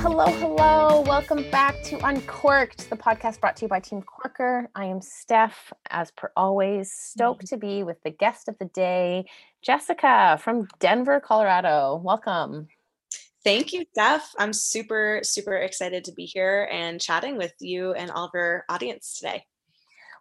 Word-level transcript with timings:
Hello, 0.00 0.26
hello. 0.26 1.00
Welcome 1.00 1.50
back 1.50 1.82
to 1.84 1.98
Uncorked, 2.06 2.90
the 2.90 2.96
podcast 2.96 3.40
brought 3.40 3.56
to 3.56 3.64
you 3.64 3.68
by 3.68 3.80
Team 3.80 4.02
Corker. 4.02 4.68
I 4.74 4.84
am 4.84 5.00
Steph, 5.00 5.72
as 5.88 6.10
per 6.10 6.30
always, 6.36 6.92
stoked 6.92 7.46
to 7.46 7.56
be 7.56 7.82
with 7.82 8.02
the 8.02 8.10
guest 8.10 8.48
of 8.48 8.58
the 8.58 8.66
day, 8.66 9.24
Jessica 9.62 10.38
from 10.42 10.68
Denver, 10.78 11.20
Colorado. 11.20 12.00
Welcome. 12.04 12.68
Thank 13.42 13.72
you, 13.72 13.84
Steph. 13.92 14.32
I'm 14.38 14.52
super, 14.52 15.20
super 15.22 15.56
excited 15.56 16.04
to 16.04 16.12
be 16.12 16.26
here 16.26 16.68
and 16.70 17.00
chatting 17.00 17.36
with 17.36 17.54
you 17.60 17.92
and 17.92 18.10
all 18.10 18.26
of 18.26 18.32
our 18.34 18.64
audience 18.68 19.16
today. 19.18 19.44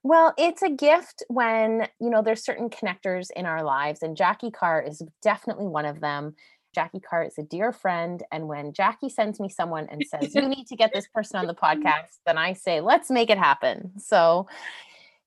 Well, 0.03 0.33
it's 0.37 0.61
a 0.61 0.69
gift 0.69 1.23
when, 1.27 1.87
you 1.99 2.09
know, 2.09 2.21
there's 2.21 2.43
certain 2.43 2.69
connectors 2.69 3.27
in 3.35 3.45
our 3.45 3.63
lives, 3.63 4.01
and 4.01 4.15
Jackie 4.15 4.51
Carr 4.51 4.81
is 4.81 5.01
definitely 5.21 5.67
one 5.67 5.85
of 5.85 5.99
them. 5.99 6.35
Jackie 6.73 7.01
Carr 7.01 7.23
is 7.23 7.37
a 7.37 7.43
dear 7.43 7.73
friend. 7.73 8.23
And 8.31 8.47
when 8.47 8.73
Jackie 8.73 9.09
sends 9.09 9.39
me 9.39 9.49
someone 9.49 9.87
and 9.89 10.03
says, 10.05 10.33
You 10.35 10.41
need 10.47 10.67
to 10.67 10.75
get 10.75 10.93
this 10.93 11.07
person 11.07 11.39
on 11.39 11.47
the 11.47 11.55
podcast, 11.55 12.19
then 12.25 12.37
I 12.37 12.53
say, 12.53 12.79
Let's 12.79 13.09
make 13.09 13.29
it 13.29 13.37
happen. 13.37 13.91
So 13.97 14.47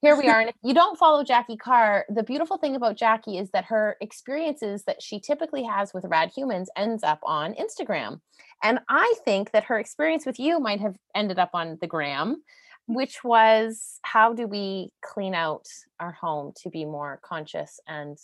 here 0.03 0.17
we 0.17 0.29
are. 0.29 0.41
And 0.41 0.49
if 0.49 0.57
you 0.65 0.75
don't 0.75 0.99
follow 0.99 1.23
Jackie 1.23 1.57
Carr, 1.57 2.05
the 2.09 2.25
beautiful 2.25 2.59
thing 2.59 2.75
about 2.75 2.97
Jackie 2.97 3.39
is 3.39 3.51
that 3.51 3.67
her 3.67 3.97
experiences 4.01 4.83
that 4.83 5.01
she 5.01 5.21
typically 5.21 5.63
has 5.63 5.95
with 5.95 6.05
rad 6.07 6.33
humans 6.37 6.69
ends 6.77 7.05
up 7.05 7.21
on 7.23 7.55
Instagram. 7.55 8.21
And 8.65 8.81
I 8.89 9.15
think 9.25 9.53
that 9.53 9.65
her 9.65 9.79
experience 9.79 10.27
with 10.27 10.41
you 10.41 10.59
might 10.59 10.81
have 10.81 10.97
ended 11.15 11.39
up 11.39 11.51
on 11.55 11.79
the 11.81 11.87
gram, 11.87 12.43
which 12.89 13.23
was 13.23 14.01
how 14.03 14.35
do 14.35 14.49
we 14.49 14.91
clean 15.05 15.35
out 15.35 15.69
our 16.01 16.13
home 16.13 16.53
to 16.63 16.69
be 16.69 16.85
more 16.85 17.21
conscious 17.23 17.79
and 17.87 18.19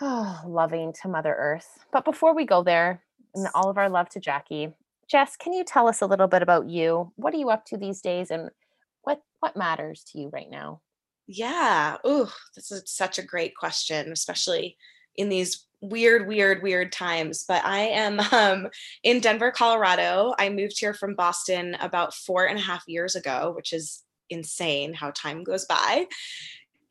oh, 0.00 0.40
loving 0.46 0.92
to 1.02 1.08
Mother 1.08 1.34
Earth. 1.38 1.78
But 1.92 2.04
before 2.04 2.34
we 2.34 2.44
go 2.44 2.64
there, 2.64 3.04
and 3.36 3.46
all 3.54 3.70
of 3.70 3.78
our 3.78 3.88
love 3.88 4.08
to 4.10 4.20
Jackie, 4.20 4.74
Jess, 5.08 5.36
can 5.36 5.52
you 5.52 5.64
tell 5.64 5.88
us 5.88 6.02
a 6.02 6.06
little 6.06 6.26
bit 6.26 6.42
about 6.42 6.68
you? 6.68 7.12
What 7.16 7.32
are 7.34 7.38
you 7.38 7.50
up 7.50 7.64
to 7.66 7.76
these 7.76 8.00
days, 8.00 8.30
and 8.30 8.50
what 9.42 9.56
matters 9.56 10.04
to 10.04 10.20
you 10.20 10.28
right 10.32 10.48
now? 10.48 10.80
Yeah. 11.26 11.96
Oh, 12.04 12.32
this 12.54 12.70
is 12.70 12.84
such 12.86 13.18
a 13.18 13.26
great 13.26 13.56
question, 13.56 14.12
especially 14.12 14.76
in 15.16 15.28
these 15.28 15.66
weird, 15.80 16.28
weird, 16.28 16.62
weird 16.62 16.92
times. 16.92 17.44
But 17.46 17.64
I 17.64 17.80
am 17.80 18.20
um, 18.32 18.68
in 19.02 19.18
Denver, 19.18 19.50
Colorado. 19.50 20.32
I 20.38 20.48
moved 20.48 20.78
here 20.78 20.94
from 20.94 21.16
Boston 21.16 21.76
about 21.80 22.14
four 22.14 22.46
and 22.46 22.56
a 22.56 22.62
half 22.62 22.84
years 22.86 23.16
ago, 23.16 23.52
which 23.56 23.72
is 23.72 24.04
insane 24.30 24.94
how 24.94 25.10
time 25.10 25.42
goes 25.42 25.64
by. 25.64 26.06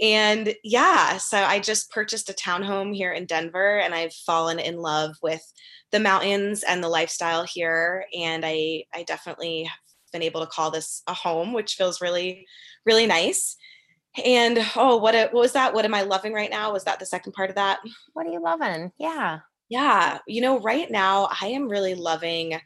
And 0.01 0.53
yeah, 0.63 1.17
so 1.17 1.37
I 1.37 1.59
just 1.59 1.89
purchased 1.89 2.29
a 2.29 2.33
townhome 2.33 2.93
here 2.93 3.13
in 3.13 3.27
Denver 3.27 3.79
and 3.79 3.93
I've 3.93 4.13
fallen 4.13 4.59
in 4.59 4.77
love 4.77 5.15
with 5.21 5.41
the 5.91 5.99
mountains 5.99 6.63
and 6.63 6.83
the 6.83 6.89
lifestyle 6.89 7.45
here. 7.45 8.05
And 8.17 8.43
I, 8.45 8.85
I 8.93 9.03
definitely 9.03 9.69
been 10.11 10.21
able 10.21 10.41
to 10.41 10.47
call 10.47 10.71
this 10.71 11.01
a 11.07 11.13
home, 11.13 11.53
which 11.53 11.75
feels 11.75 12.01
really, 12.01 12.45
really 12.85 13.07
nice. 13.07 13.55
And 14.25 14.59
oh, 14.75 14.97
what, 14.97 15.15
a, 15.15 15.29
what 15.31 15.41
was 15.41 15.53
that? 15.53 15.73
What 15.73 15.85
am 15.85 15.93
I 15.93 16.01
loving 16.01 16.33
right 16.33 16.49
now? 16.49 16.73
Was 16.73 16.83
that 16.83 16.99
the 16.99 17.05
second 17.05 17.31
part 17.33 17.49
of 17.49 17.55
that? 17.55 17.79
What 18.13 18.27
are 18.27 18.31
you 18.31 18.41
loving? 18.41 18.91
Yeah. 18.97 19.39
Yeah. 19.69 20.19
You 20.27 20.41
know, 20.41 20.59
right 20.59 20.91
now 20.91 21.29
I 21.41 21.47
am 21.47 21.69
really 21.69 21.95
loving 21.95 22.59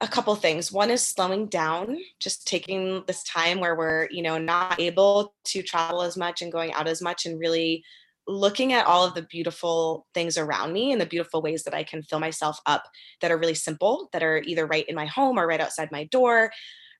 a 0.00 0.08
couple 0.08 0.34
things. 0.34 0.72
One 0.72 0.90
is 0.90 1.06
slowing 1.06 1.46
down, 1.46 1.98
just 2.18 2.48
taking 2.48 3.04
this 3.06 3.22
time 3.22 3.60
where 3.60 3.76
we're, 3.76 4.08
you 4.10 4.22
know, 4.22 4.38
not 4.38 4.80
able 4.80 5.34
to 5.44 5.62
travel 5.62 6.02
as 6.02 6.16
much 6.16 6.42
and 6.42 6.50
going 6.50 6.72
out 6.72 6.88
as 6.88 7.02
much 7.02 7.26
and 7.26 7.38
really 7.38 7.84
looking 8.30 8.72
at 8.72 8.86
all 8.86 9.04
of 9.04 9.14
the 9.14 9.22
beautiful 9.22 10.06
things 10.14 10.38
around 10.38 10.72
me 10.72 10.92
and 10.92 11.00
the 11.00 11.06
beautiful 11.06 11.42
ways 11.42 11.64
that 11.64 11.74
I 11.74 11.82
can 11.82 12.02
fill 12.02 12.20
myself 12.20 12.58
up 12.66 12.84
that 13.20 13.30
are 13.30 13.38
really 13.38 13.54
simple, 13.54 14.08
that 14.12 14.22
are 14.22 14.42
either 14.46 14.66
right 14.66 14.88
in 14.88 14.94
my 14.94 15.06
home 15.06 15.38
or 15.38 15.46
right 15.46 15.60
outside 15.60 15.90
my 15.90 16.04
door. 16.04 16.52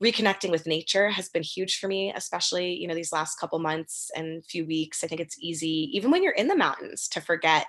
Reconnecting 0.02 0.50
with 0.50 0.66
nature 0.66 1.10
has 1.10 1.28
been 1.28 1.42
huge 1.42 1.78
for 1.78 1.86
me, 1.86 2.12
especially, 2.14 2.74
you 2.74 2.88
know, 2.88 2.94
these 2.94 3.12
last 3.12 3.38
couple 3.38 3.58
months 3.58 4.10
and 4.16 4.44
few 4.46 4.66
weeks. 4.66 5.04
I 5.04 5.06
think 5.06 5.20
it's 5.20 5.38
easy, 5.38 5.90
even 5.92 6.10
when 6.10 6.22
you're 6.22 6.32
in 6.32 6.48
the 6.48 6.56
mountains, 6.56 7.06
to 7.08 7.20
forget 7.20 7.66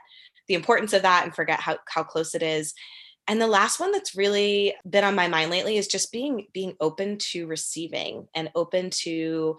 the 0.47 0.55
importance 0.55 0.93
of 0.93 1.01
that 1.03 1.23
and 1.25 1.35
forget 1.35 1.59
how, 1.59 1.77
how 1.87 2.03
close 2.03 2.33
it 2.33 2.41
is 2.41 2.73
and 3.27 3.39
the 3.39 3.47
last 3.47 3.79
one 3.79 3.91
that's 3.91 4.15
really 4.15 4.75
been 4.89 5.03
on 5.03 5.15
my 5.15 5.27
mind 5.27 5.51
lately 5.51 5.77
is 5.77 5.87
just 5.87 6.11
being 6.11 6.47
being 6.53 6.75
open 6.79 7.17
to 7.31 7.47
receiving 7.47 8.27
and 8.33 8.49
open 8.55 8.89
to 8.89 9.55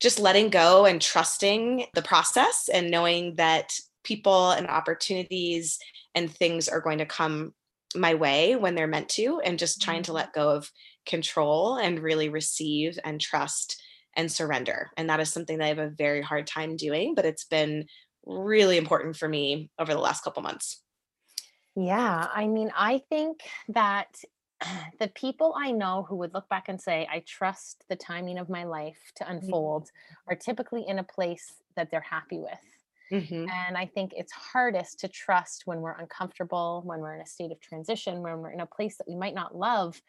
just 0.00 0.18
letting 0.18 0.50
go 0.50 0.84
and 0.86 1.00
trusting 1.00 1.86
the 1.94 2.02
process 2.02 2.68
and 2.72 2.90
knowing 2.90 3.34
that 3.36 3.72
people 4.04 4.50
and 4.50 4.66
opportunities 4.66 5.78
and 6.14 6.30
things 6.30 6.68
are 6.68 6.80
going 6.80 6.98
to 6.98 7.06
come 7.06 7.52
my 7.94 8.14
way 8.14 8.56
when 8.56 8.74
they're 8.74 8.86
meant 8.86 9.08
to 9.08 9.40
and 9.40 9.58
just 9.58 9.80
trying 9.80 10.02
to 10.02 10.10
mm-hmm. 10.10 10.16
let 10.16 10.32
go 10.32 10.50
of 10.50 10.70
control 11.06 11.76
and 11.76 12.00
really 12.00 12.28
receive 12.28 12.98
and 13.04 13.20
trust 13.20 13.80
and 14.16 14.30
surrender 14.30 14.90
and 14.96 15.08
that 15.10 15.20
is 15.20 15.30
something 15.30 15.58
that 15.58 15.66
i 15.66 15.68
have 15.68 15.78
a 15.78 15.90
very 15.90 16.22
hard 16.22 16.46
time 16.46 16.76
doing 16.76 17.14
but 17.14 17.24
it's 17.24 17.44
been 17.44 17.86
really 18.24 18.76
important 18.76 19.16
for 19.16 19.28
me 19.28 19.70
over 19.78 19.92
the 19.92 20.00
last 20.00 20.24
couple 20.24 20.42
months 20.42 20.82
yeah, 21.76 22.26
I 22.34 22.48
mean, 22.48 22.72
I 22.74 23.02
think 23.10 23.40
that 23.68 24.08
the 25.00 25.08
people 25.08 25.54
I 25.56 25.72
know 25.72 26.06
who 26.08 26.16
would 26.16 26.34
look 26.34 26.48
back 26.48 26.68
and 26.68 26.80
say, 26.80 27.06
I 27.10 27.22
trust 27.26 27.84
the 27.88 27.96
timing 27.96 28.38
of 28.38 28.48
my 28.48 28.64
life 28.64 29.12
to 29.16 29.24
mm-hmm. 29.24 29.44
unfold 29.44 29.90
are 30.28 30.36
typically 30.36 30.84
in 30.86 30.98
a 30.98 31.04
place 31.04 31.54
that 31.76 31.90
they're 31.90 32.00
happy 32.00 32.38
with. 32.38 32.58
Mm-hmm. 33.12 33.46
And 33.48 33.76
I 33.76 33.86
think 33.86 34.12
it's 34.16 34.32
hardest 34.32 34.98
to 35.00 35.08
trust 35.08 35.62
when 35.64 35.80
we're 35.80 35.92
uncomfortable, 35.92 36.82
when 36.84 37.00
we're 37.00 37.14
in 37.14 37.20
a 37.20 37.26
state 37.26 37.52
of 37.52 37.60
transition, 37.60 38.22
when 38.22 38.38
we're 38.38 38.50
in 38.50 38.60
a 38.60 38.66
place 38.66 38.96
that 38.96 39.08
we 39.08 39.14
might 39.14 39.34
not 39.34 39.54
love. 39.54 40.00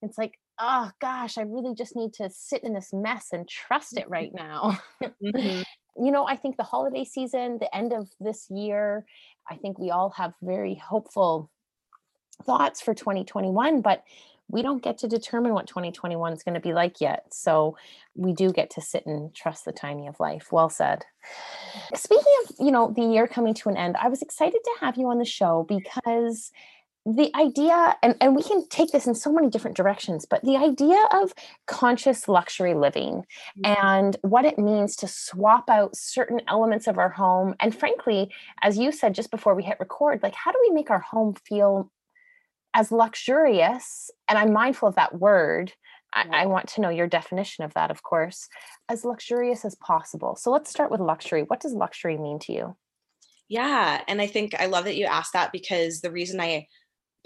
It's 0.00 0.16
like, 0.16 0.38
oh 0.58 0.90
gosh, 1.00 1.36
I 1.36 1.42
really 1.42 1.74
just 1.74 1.94
need 1.94 2.14
to 2.14 2.30
sit 2.30 2.64
in 2.64 2.72
this 2.72 2.92
mess 2.92 3.28
and 3.32 3.46
trust 3.46 3.98
it 3.98 4.08
right 4.08 4.32
now. 4.32 4.78
mm-hmm. 5.02 5.62
You 6.02 6.12
know, 6.12 6.26
I 6.26 6.36
think 6.36 6.56
the 6.56 6.62
holiday 6.62 7.04
season, 7.04 7.58
the 7.60 7.74
end 7.74 7.92
of 7.92 8.08
this 8.20 8.46
year, 8.48 9.04
I 9.50 9.56
think 9.56 9.78
we 9.78 9.90
all 9.90 10.10
have 10.10 10.32
very 10.40 10.76
hopeful 10.76 11.50
thoughts 12.44 12.80
for 12.80 12.94
2021, 12.94 13.80
but 13.80 14.04
we 14.50 14.62
don't 14.62 14.82
get 14.82 14.98
to 14.98 15.08
determine 15.08 15.52
what 15.52 15.66
2021 15.66 16.32
is 16.32 16.42
going 16.42 16.54
to 16.54 16.60
be 16.60 16.72
like 16.72 17.00
yet. 17.00 17.26
So 17.32 17.76
we 18.14 18.32
do 18.32 18.50
get 18.50 18.70
to 18.70 18.80
sit 18.80 19.04
and 19.06 19.34
trust 19.34 19.64
the 19.64 19.72
timing 19.72 20.08
of 20.08 20.18
life. 20.20 20.50
Well 20.50 20.70
said. 20.70 21.04
Speaking 21.94 22.32
of, 22.44 22.56
you 22.58 22.70
know, 22.70 22.92
the 22.94 23.02
year 23.02 23.26
coming 23.26 23.54
to 23.54 23.68
an 23.68 23.76
end, 23.76 23.96
I 24.00 24.08
was 24.08 24.22
excited 24.22 24.60
to 24.64 24.70
have 24.80 24.96
you 24.96 25.08
on 25.08 25.18
the 25.18 25.26
show 25.26 25.66
because 25.68 26.50
the 27.06 27.30
idea 27.34 27.96
and, 28.02 28.14
and 28.20 28.36
we 28.36 28.42
can 28.42 28.66
take 28.68 28.90
this 28.90 29.06
in 29.06 29.14
so 29.14 29.32
many 29.32 29.48
different 29.48 29.76
directions 29.76 30.26
but 30.26 30.42
the 30.42 30.56
idea 30.56 31.02
of 31.12 31.32
conscious 31.66 32.28
luxury 32.28 32.74
living 32.74 33.24
mm-hmm. 33.58 33.86
and 33.86 34.16
what 34.22 34.44
it 34.44 34.58
means 34.58 34.94
to 34.96 35.08
swap 35.08 35.70
out 35.70 35.96
certain 35.96 36.40
elements 36.48 36.86
of 36.86 36.98
our 36.98 37.08
home 37.08 37.54
and 37.60 37.74
frankly 37.74 38.30
as 38.62 38.76
you 38.76 38.92
said 38.92 39.14
just 39.14 39.30
before 39.30 39.54
we 39.54 39.62
hit 39.62 39.78
record 39.80 40.22
like 40.22 40.34
how 40.34 40.52
do 40.52 40.58
we 40.68 40.74
make 40.74 40.90
our 40.90 41.00
home 41.00 41.34
feel 41.46 41.90
as 42.74 42.92
luxurious 42.92 44.10
and 44.28 44.38
i'm 44.38 44.52
mindful 44.52 44.88
of 44.88 44.94
that 44.96 45.18
word 45.18 45.72
I, 46.12 46.24
I 46.32 46.46
want 46.46 46.68
to 46.68 46.80
know 46.80 46.88
your 46.88 47.06
definition 47.06 47.64
of 47.64 47.74
that 47.74 47.90
of 47.90 48.02
course 48.02 48.48
as 48.88 49.04
luxurious 49.04 49.66
as 49.66 49.74
possible. 49.74 50.36
So 50.36 50.50
let's 50.50 50.70
start 50.70 50.90
with 50.90 51.00
luxury. 51.00 51.42
What 51.42 51.60
does 51.60 51.74
luxury 51.74 52.16
mean 52.16 52.38
to 52.40 52.52
you? 52.54 52.76
Yeah 53.48 54.02
and 54.08 54.20
i 54.20 54.26
think 54.26 54.54
i 54.58 54.66
love 54.66 54.84
that 54.84 54.96
you 54.96 55.04
asked 55.04 55.34
that 55.34 55.52
because 55.52 56.00
the 56.00 56.10
reason 56.10 56.40
i 56.40 56.66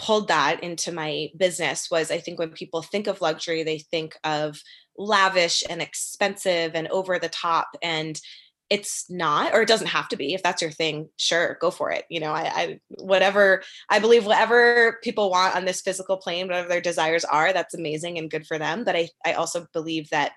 pulled 0.03 0.29
that 0.29 0.63
into 0.63 0.91
my 0.91 1.29
business 1.37 1.89
was 1.91 2.11
I 2.11 2.19
think 2.19 2.39
when 2.39 2.51
people 2.51 2.83
think 2.83 3.07
of 3.07 3.21
luxury, 3.21 3.63
they 3.63 3.79
think 3.79 4.17
of 4.25 4.61
lavish 4.99 5.63
and 5.69 5.81
expensive 5.81 6.73
and 6.75 6.89
over 6.89 7.19
the 7.19 7.29
top. 7.29 7.69
And 7.83 8.21
it's 8.71 9.11
not, 9.11 9.55
or 9.55 9.63
it 9.63 9.69
doesn't 9.69 9.89
have 9.89 10.09
to 10.09 10.17
be. 10.17 10.35
If 10.35 10.43
that's 10.43 10.63
your 10.63 10.71
thing, 10.71 11.09
sure, 11.17 11.59
go 11.61 11.71
for 11.71 11.91
it. 11.91 12.05
You 12.09 12.21
know, 12.21 12.33
I, 12.33 12.43
I 12.43 12.81
whatever 12.89 13.63
I 13.91 13.99
believe, 13.99 14.25
whatever 14.25 14.99
people 15.03 15.31
want 15.31 15.55
on 15.55 15.65
this 15.65 15.83
physical 15.83 16.17
plane, 16.17 16.47
whatever 16.47 16.69
their 16.69 16.81
desires 16.81 17.25
are, 17.25 17.53
that's 17.53 17.75
amazing 17.75 18.19
and 18.19 18.31
good 18.31 18.47
for 18.47 18.59
them. 18.59 18.85
But 18.85 18.97
I, 18.97 19.09
I 19.27 19.35
also 19.35 19.67
believe 19.73 20.09
that 20.11 20.33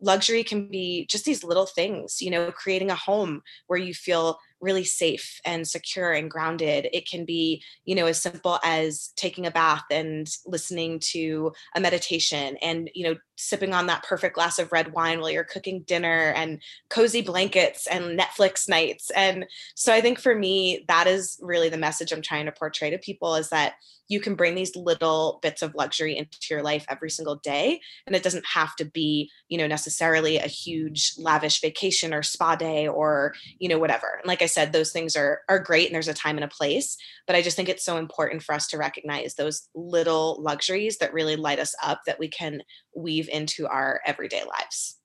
luxury 0.00 0.44
can 0.44 0.68
be 0.68 1.06
just 1.06 1.24
these 1.24 1.44
little 1.44 1.66
things, 1.66 2.20
you 2.20 2.30
know, 2.30 2.50
creating 2.52 2.90
a 2.90 2.94
home 2.94 3.42
where 3.66 3.78
you 3.78 3.94
feel 3.94 4.38
really 4.60 4.84
safe 4.84 5.40
and 5.44 5.66
secure 5.66 6.12
and 6.12 6.30
grounded. 6.30 6.88
It 6.92 7.08
can 7.08 7.24
be, 7.24 7.62
you 7.84 7.94
know, 7.94 8.06
as 8.06 8.20
simple 8.20 8.58
as 8.64 9.12
taking 9.16 9.46
a 9.46 9.50
bath 9.50 9.84
and 9.90 10.28
listening 10.46 11.00
to 11.12 11.52
a 11.74 11.80
meditation 11.80 12.56
and, 12.62 12.90
you 12.94 13.04
know, 13.04 13.16
sipping 13.36 13.74
on 13.74 13.86
that 13.86 14.04
perfect 14.04 14.34
glass 14.34 14.58
of 14.58 14.72
red 14.72 14.92
wine 14.92 15.20
while 15.20 15.30
you're 15.30 15.44
cooking 15.44 15.82
dinner 15.82 16.32
and 16.36 16.62
cozy 16.88 17.20
blankets 17.20 17.86
and 17.86 18.18
Netflix 18.18 18.68
nights. 18.68 19.10
And 19.10 19.46
so 19.74 19.92
I 19.92 20.00
think 20.00 20.18
for 20.18 20.34
me, 20.34 20.84
that 20.88 21.06
is 21.06 21.38
really 21.42 21.68
the 21.68 21.76
message 21.76 22.12
I'm 22.12 22.22
trying 22.22 22.46
to 22.46 22.52
portray 22.52 22.90
to 22.90 22.98
people 22.98 23.34
is 23.34 23.50
that 23.50 23.74
you 24.08 24.20
can 24.20 24.34
bring 24.34 24.54
these 24.54 24.76
little 24.76 25.38
bits 25.42 25.62
of 25.62 25.74
luxury 25.74 26.16
into 26.16 26.38
your 26.50 26.62
life 26.62 26.84
every 26.88 27.10
single 27.10 27.36
day 27.36 27.80
and 28.06 28.14
it 28.14 28.22
doesn't 28.22 28.44
have 28.46 28.76
to 28.76 28.84
be 28.84 29.30
you 29.48 29.58
know 29.58 29.66
necessarily 29.66 30.36
a 30.36 30.46
huge 30.46 31.14
lavish 31.18 31.60
vacation 31.60 32.12
or 32.12 32.22
spa 32.22 32.54
day 32.54 32.86
or 32.86 33.34
you 33.58 33.68
know 33.68 33.78
whatever 33.78 34.20
like 34.24 34.42
i 34.44 34.46
said 34.46 34.72
those 34.72 34.92
things 34.92 35.16
are 35.16 35.40
are 35.48 35.58
great 35.58 35.86
and 35.86 35.94
there's 35.94 36.08
a 36.08 36.14
time 36.14 36.36
and 36.36 36.44
a 36.44 36.48
place 36.48 36.96
but 37.26 37.34
i 37.34 37.42
just 37.42 37.56
think 37.56 37.68
it's 37.68 37.84
so 37.84 37.96
important 37.96 38.42
for 38.42 38.54
us 38.54 38.68
to 38.68 38.78
recognize 38.78 39.34
those 39.34 39.68
little 39.74 40.40
luxuries 40.40 40.98
that 40.98 41.12
really 41.12 41.36
light 41.36 41.58
us 41.58 41.74
up 41.82 42.00
that 42.06 42.18
we 42.18 42.28
can 42.28 42.62
weave 42.94 43.28
into 43.28 43.66
our 43.66 44.00
everyday 44.06 44.42
lives 44.44 44.98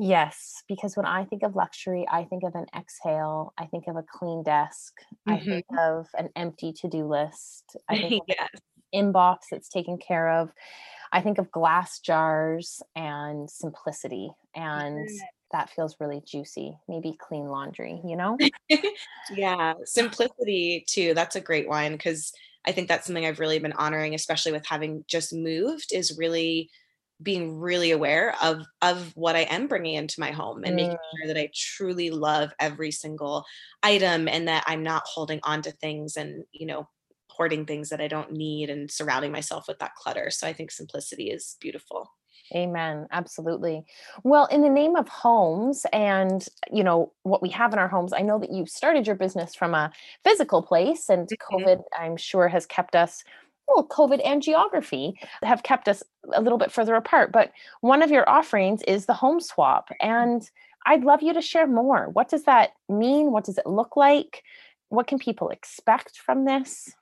Yes, 0.00 0.62
because 0.68 0.96
when 0.96 1.06
I 1.06 1.24
think 1.24 1.42
of 1.42 1.56
luxury, 1.56 2.06
I 2.08 2.22
think 2.24 2.44
of 2.44 2.54
an 2.54 2.66
exhale. 2.76 3.52
I 3.58 3.66
think 3.66 3.88
of 3.88 3.96
a 3.96 4.04
clean 4.08 4.44
desk. 4.44 4.94
Mm-hmm. 5.28 5.32
I 5.32 5.44
think 5.44 5.66
mm-hmm. 5.72 5.98
of 5.98 6.06
an 6.16 6.28
empty 6.36 6.72
to 6.80 6.88
do 6.88 7.04
list. 7.04 7.76
I 7.88 7.98
think 7.98 8.22
yes. 8.28 8.48
inbox 8.94 9.38
that's 9.50 9.68
taken 9.68 9.98
care 9.98 10.30
of. 10.30 10.52
I 11.10 11.20
think 11.20 11.38
of 11.38 11.50
glass 11.50 11.98
jars 11.98 12.80
and 12.94 13.50
simplicity. 13.50 14.30
And. 14.54 15.08
That 15.52 15.70
feels 15.70 15.96
really 16.00 16.22
juicy. 16.26 16.76
Maybe 16.88 17.16
clean 17.18 17.46
laundry, 17.46 18.00
you 18.04 18.16
know? 18.16 18.38
yeah, 19.34 19.74
simplicity 19.84 20.84
too. 20.86 21.14
That's 21.14 21.36
a 21.36 21.40
great 21.40 21.68
one 21.68 21.92
because 21.92 22.32
I 22.66 22.72
think 22.72 22.88
that's 22.88 23.06
something 23.06 23.24
I've 23.24 23.40
really 23.40 23.58
been 23.58 23.72
honoring, 23.72 24.14
especially 24.14 24.52
with 24.52 24.66
having 24.66 25.04
just 25.08 25.32
moved, 25.32 25.92
is 25.92 26.18
really 26.18 26.70
being 27.20 27.58
really 27.58 27.90
aware 27.90 28.34
of 28.40 28.64
of 28.80 29.10
what 29.16 29.34
I 29.34 29.40
am 29.40 29.66
bringing 29.66 29.94
into 29.94 30.20
my 30.20 30.30
home 30.30 30.62
and 30.64 30.74
mm. 30.74 30.76
making 30.76 30.98
sure 31.16 31.26
that 31.26 31.38
I 31.38 31.50
truly 31.52 32.10
love 32.10 32.52
every 32.60 32.92
single 32.92 33.44
item 33.82 34.28
and 34.28 34.46
that 34.46 34.64
I'm 34.68 34.84
not 34.84 35.02
holding 35.04 35.40
on 35.42 35.62
to 35.62 35.72
things 35.72 36.16
and 36.16 36.44
you 36.52 36.66
know 36.66 36.88
hoarding 37.30 37.66
things 37.66 37.88
that 37.88 38.00
I 38.00 38.08
don't 38.08 38.32
need 38.32 38.68
and 38.68 38.90
surrounding 38.90 39.32
myself 39.32 39.66
with 39.68 39.78
that 39.78 39.94
clutter. 39.94 40.30
So 40.30 40.46
I 40.46 40.52
think 40.52 40.70
simplicity 40.70 41.30
is 41.30 41.56
beautiful. 41.60 42.10
Amen. 42.54 43.06
Absolutely. 43.10 43.84
Well, 44.24 44.46
in 44.46 44.62
the 44.62 44.68
name 44.68 44.96
of 44.96 45.08
homes 45.08 45.84
and, 45.92 46.46
you 46.72 46.82
know, 46.82 47.12
what 47.22 47.42
we 47.42 47.50
have 47.50 47.72
in 47.72 47.78
our 47.78 47.88
homes, 47.88 48.12
I 48.12 48.20
know 48.20 48.38
that 48.38 48.52
you 48.52 48.66
started 48.66 49.06
your 49.06 49.16
business 49.16 49.54
from 49.54 49.74
a 49.74 49.92
physical 50.24 50.62
place 50.62 51.08
and 51.08 51.28
mm-hmm. 51.28 51.56
COVID, 51.56 51.82
I'm 51.98 52.16
sure 52.16 52.48
has 52.48 52.66
kept 52.66 52.96
us 52.96 53.22
well, 53.68 53.86
COVID 53.86 54.22
and 54.24 54.42
geography 54.42 55.20
have 55.42 55.62
kept 55.62 55.88
us 55.88 56.02
a 56.32 56.40
little 56.40 56.58
bit 56.58 56.72
further 56.72 56.94
apart. 56.94 57.32
But 57.32 57.52
one 57.82 58.02
of 58.02 58.10
your 58.10 58.28
offerings 58.28 58.82
is 58.88 59.06
the 59.06 59.12
home 59.12 59.40
swap. 59.40 59.90
And 60.00 60.48
I'd 60.86 61.04
love 61.04 61.22
you 61.22 61.34
to 61.34 61.42
share 61.42 61.66
more. 61.66 62.08
What 62.12 62.30
does 62.30 62.44
that 62.44 62.70
mean? 62.88 63.30
What 63.30 63.44
does 63.44 63.58
it 63.58 63.66
look 63.66 63.96
like? 63.96 64.42
What 64.88 65.06
can 65.06 65.18
people 65.18 65.50
expect 65.50 66.18
from 66.18 66.46
this? 66.46 66.94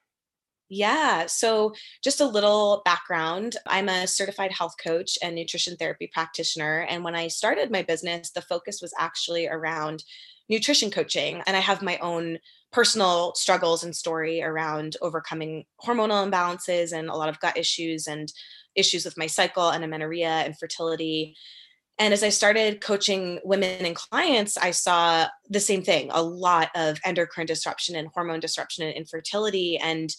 Yeah. 0.69 1.27
So, 1.27 1.75
just 2.03 2.21
a 2.21 2.27
little 2.27 2.83
background 2.85 3.57
I'm 3.67 3.89
a 3.89 4.07
certified 4.07 4.51
health 4.51 4.75
coach 4.83 5.17
and 5.23 5.35
nutrition 5.35 5.77
therapy 5.77 6.11
practitioner. 6.13 6.87
And 6.89 7.05
when 7.05 7.15
I 7.15 7.29
started 7.29 7.71
my 7.71 7.83
business, 7.83 8.31
the 8.31 8.43
focus 8.43 8.81
was 8.83 8.93
actually 8.99 9.47
around 9.47 10.03
nutrition 10.49 10.91
coaching. 10.91 11.43
And 11.47 11.57
I 11.57 11.61
have 11.61 11.83
my 11.83 11.99
own 11.99 12.39
personal 12.73 13.33
struggles 13.35 13.85
and 13.85 13.95
story 13.95 14.43
around 14.43 14.97
overcoming 15.01 15.65
hormonal 15.85 16.29
imbalances 16.29 16.93
and 16.93 17.09
a 17.09 17.15
lot 17.15 17.29
of 17.29 17.41
gut 17.41 17.57
issues 17.57 18.07
and 18.07 18.33
issues 18.75 19.05
with 19.05 19.17
my 19.17 19.27
cycle 19.27 19.71
and 19.71 19.85
amenorrhea 19.85 20.29
and 20.29 20.59
fertility. 20.59 21.37
And 21.99 22.13
as 22.13 22.23
I 22.23 22.29
started 22.29 22.81
coaching 22.81 23.41
women 23.45 23.87
and 23.87 23.97
clients, 23.97 24.57
I 24.59 24.73
saw 24.73 25.29
the 25.49 25.61
same 25.61 25.83
thing 25.83 26.11
a 26.13 26.23
lot 26.23 26.71
of 26.75 26.99
endocrine 27.05 27.47
disruption 27.47 27.97
and 27.97 28.09
hormone 28.13 28.41
disruption 28.41 28.85
and 28.85 28.95
infertility. 28.95 29.79
And 29.79 30.15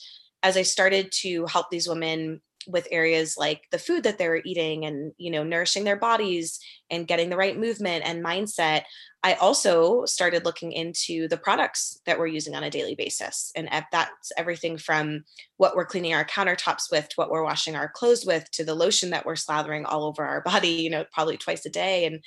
as 0.48 0.56
I 0.56 0.62
started 0.64 1.12
to 1.24 1.46
help 1.46 1.70
these 1.70 1.90
women 1.90 2.42
with 2.68 2.88
areas 2.92 3.36
like 3.38 3.62
the 3.72 3.80
food 3.80 4.04
that 4.04 4.18
they 4.18 4.28
were 4.28 4.42
eating 4.44 4.86
and 4.86 5.14
you 5.18 5.32
know 5.32 5.44
nourishing 5.44 5.86
their 5.86 5.96
bodies 5.96 6.60
and 6.90 7.08
getting 7.08 7.30
the 7.30 7.38
right 7.38 7.58
movement 7.58 8.04
and 8.06 8.26
mindset 8.26 8.84
i 9.24 9.34
also 9.36 10.06
started 10.06 10.46
looking 10.46 10.72
into 10.72 11.28
the 11.28 11.38
products 11.38 12.02
that 12.06 12.20
we're 12.20 12.28
using 12.28 12.56
on 12.56 12.64
a 12.64 12.70
daily 12.70 12.96
basis. 12.96 13.52
And 13.56 13.68
that's 13.92 14.32
everything 14.38 14.78
from 14.78 15.26
what 15.58 15.76
we're 15.76 15.86
cleaning 15.86 16.14
our 16.14 16.24
countertops 16.24 16.92
with 16.92 17.10
to 17.10 17.16
what 17.16 17.30
we're 17.30 17.44
washing 17.44 17.76
our 17.76 17.90
clothes 17.90 18.26
with 18.26 18.50
to 18.52 18.64
the 18.64 18.76
lotion 18.76 19.10
that 19.10 19.26
we're 19.26 19.34
slathering 19.34 19.84
all 19.86 20.06
over 20.06 20.24
our 20.24 20.42
body 20.46 20.70
you 20.70 20.90
know 20.90 21.06
probably 21.14 21.38
twice 21.38 21.66
a 21.66 21.70
day. 21.70 22.06
And 22.06 22.24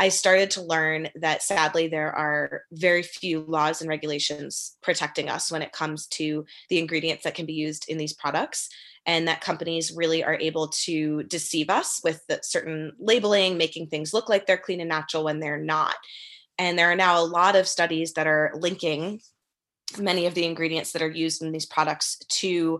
I 0.00 0.10
started 0.10 0.52
to 0.52 0.62
learn 0.62 1.08
that 1.16 1.42
sadly 1.42 1.88
there 1.88 2.12
are 2.12 2.62
very 2.72 3.02
few 3.02 3.40
laws 3.40 3.80
and 3.80 3.88
regulations 3.88 4.76
protecting 4.82 5.28
us 5.28 5.50
when 5.50 5.62
it 5.62 5.72
comes 5.72 6.06
to 6.08 6.44
the 6.68 6.78
ingredients 6.78 7.24
that 7.24 7.34
can 7.34 7.46
be 7.46 7.54
used 7.54 7.88
in 7.88 7.98
these 7.98 8.12
products 8.12 8.68
and 9.06 9.26
that 9.26 9.40
companies 9.40 9.92
really 9.96 10.22
are 10.22 10.38
able 10.38 10.68
to 10.68 11.22
deceive 11.24 11.70
us 11.70 12.00
with 12.04 12.22
certain 12.42 12.92
labeling, 13.00 13.56
making 13.56 13.88
things 13.88 14.14
look 14.14 14.28
like 14.28 14.46
they're 14.46 14.56
clean 14.56 14.80
and 14.80 14.88
natural 14.88 15.24
when 15.24 15.40
they're 15.40 15.62
not. 15.62 15.96
And 16.58 16.78
there 16.78 16.90
are 16.90 16.96
now 16.96 17.20
a 17.20 17.24
lot 17.24 17.56
of 17.56 17.66
studies 17.66 18.12
that 18.12 18.26
are 18.26 18.52
linking 18.54 19.20
many 19.98 20.26
of 20.26 20.34
the 20.34 20.44
ingredients 20.44 20.92
that 20.92 21.02
are 21.02 21.10
used 21.10 21.42
in 21.42 21.50
these 21.50 21.64
products 21.64 22.18
to 22.28 22.78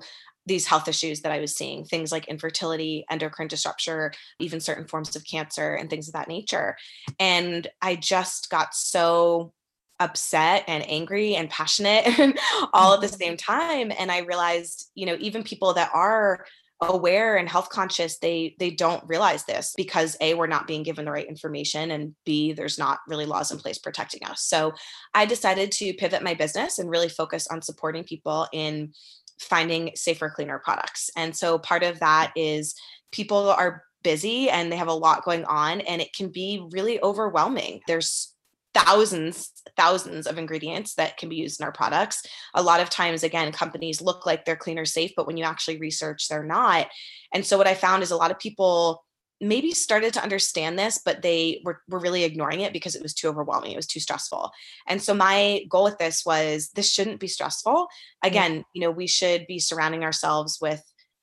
these 0.49 0.67
health 0.67 0.89
issues 0.89 1.21
that 1.21 1.33
I 1.33 1.41
was 1.41 1.56
seeing, 1.56 1.85
things 1.85 2.11
like 2.11 2.27
infertility, 2.27 3.05
endocrine 3.11 3.49
disruption, 3.49 4.11
even 4.41 4.61
certain 4.61 4.89
forms 4.89 5.15
of 5.15 5.25
cancer 5.25 5.75
and 5.75 5.89
things 5.89 6.09
of 6.09 6.15
that 6.15 6.29
nature. 6.29 6.77
And 7.21 7.69
I 7.81 7.97
just 7.97 8.50
got 8.50 8.75
so 8.75 9.53
upset 10.00 10.65
and 10.69 10.89
angry 10.89 11.35
and 11.35 11.50
passionate 11.50 12.05
all 12.73 12.95
at 12.95 13.00
the 13.00 13.06
mm-hmm. 13.06 13.17
same 13.17 13.37
time 13.37 13.93
and 13.99 14.12
i 14.12 14.19
realized 14.19 14.93
you 14.95 15.05
know 15.05 15.17
even 15.19 15.43
people 15.43 15.75
that 15.75 15.91
are 15.93 16.45
aware 16.81 17.37
and 17.37 17.49
health 17.49 17.69
conscious 17.71 18.19
they 18.19 18.55
they 18.61 18.71
don't 18.71 19.03
realize 19.09 19.45
this 19.45 19.75
because 19.77 20.17
a 20.21 20.35
we're 20.35 20.47
not 20.47 20.69
being 20.69 20.85
given 20.85 21.05
the 21.05 21.11
right 21.11 21.27
information 21.27 21.91
and 21.91 22.15
b 22.25 22.53
there's 22.53 22.79
not 22.79 23.00
really 23.09 23.27
laws 23.27 23.50
in 23.50 23.59
place 23.59 23.79
protecting 23.79 24.25
us 24.25 24.45
so 24.45 24.73
i 25.15 25.27
decided 25.27 25.73
to 25.73 25.93
pivot 25.95 26.23
my 26.23 26.35
business 26.35 26.79
and 26.79 26.89
really 26.89 27.09
focus 27.09 27.49
on 27.49 27.61
supporting 27.61 28.05
people 28.05 28.47
in 28.53 28.93
finding 29.40 29.93
safer 29.94 30.31
cleaner 30.31 30.58
products. 30.58 31.11
And 31.17 31.35
so 31.35 31.58
part 31.58 31.82
of 31.82 32.00
that 32.00 32.32
is 32.37 32.75
people 33.12 33.50
are 33.50 33.85
busy 34.02 34.49
and 34.49 34.70
they 34.70 34.76
have 34.76 34.88
a 34.88 34.93
lot 34.93 35.25
going 35.25 35.44
on 35.44 35.81
and 35.82 36.00
it 36.00 36.14
can 36.14 36.29
be 36.29 36.67
really 36.70 37.00
overwhelming. 37.02 37.81
There's 37.87 38.35
thousands 38.75 39.50
thousands 39.76 40.26
of 40.26 40.38
ingredients 40.38 40.94
that 40.94 41.17
can 41.17 41.29
be 41.29 41.37
used 41.37 41.61
in 41.61 41.64
our 41.64 41.73
products. 41.73 42.23
A 42.55 42.62
lot 42.62 42.81
of 42.81 42.90
times 42.90 43.23
again 43.23 43.50
companies 43.50 44.02
look 44.02 44.26
like 44.26 44.44
they're 44.44 44.56
cleaner 44.56 44.85
safe 44.85 45.12
but 45.17 45.26
when 45.26 45.37
you 45.37 45.44
actually 45.44 45.79
research 45.79 46.29
they're 46.29 46.44
not. 46.44 46.87
And 47.32 47.44
so 47.44 47.56
what 47.58 47.67
i 47.67 47.75
found 47.75 48.02
is 48.02 48.11
a 48.11 48.17
lot 48.17 48.31
of 48.31 48.38
people 48.38 49.04
maybe 49.40 49.73
started 49.73 50.12
to 50.12 50.23
understand 50.23 50.78
this 50.78 51.00
but 51.04 51.23
they 51.23 51.61
were, 51.64 51.80
were 51.88 52.00
really 52.00 52.25
ignoring 52.25 52.61
it 52.61 52.73
because 52.73 52.95
it 52.95 53.02
was 53.02 53.14
too 53.14 53.28
overwhelming 53.28 53.73
it 53.73 53.76
was 53.76 53.87
too 53.87 54.00
stressful 54.00 54.50
and 54.87 55.00
so 55.00 55.14
my 55.14 55.64
goal 55.68 55.85
with 55.85 55.99
this 55.99 56.25
was 56.26 56.71
this 56.75 56.90
shouldn't 56.92 57.21
be 57.21 57.28
stressful 57.28 57.73
mm-hmm. 57.73 58.28
again 58.28 58.64
you 58.75 58.80
know 58.80 58.90
we 58.90 59.07
should 59.07 59.47
be 59.47 59.59
surrounding 59.59 60.04
ourselves 60.04 60.59
with 60.61 60.83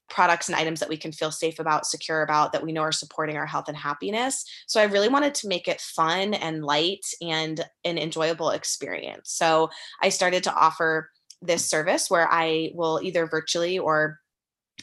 products 0.09 0.47
and 0.47 0.55
items 0.55 0.79
that 0.79 0.89
we 0.89 0.97
can 0.97 1.11
feel 1.11 1.31
safe 1.31 1.59
about, 1.59 1.85
secure 1.85 2.21
about, 2.21 2.51
that 2.53 2.63
we 2.63 2.71
know 2.71 2.81
are 2.81 2.91
supporting 2.91 3.37
our 3.37 3.45
health 3.45 3.67
and 3.67 3.77
happiness. 3.77 4.45
So 4.67 4.79
I 4.79 4.85
really 4.85 5.09
wanted 5.09 5.33
to 5.35 5.47
make 5.47 5.67
it 5.67 5.81
fun 5.81 6.33
and 6.33 6.63
light 6.63 7.05
and 7.21 7.65
an 7.83 7.97
enjoyable 7.97 8.51
experience. 8.51 9.31
So 9.31 9.69
I 10.01 10.09
started 10.09 10.43
to 10.43 10.53
offer 10.53 11.09
this 11.41 11.65
service 11.65 12.09
where 12.09 12.27
I 12.31 12.71
will 12.73 12.99
either 13.03 13.25
virtually 13.25 13.77
or 13.79 14.19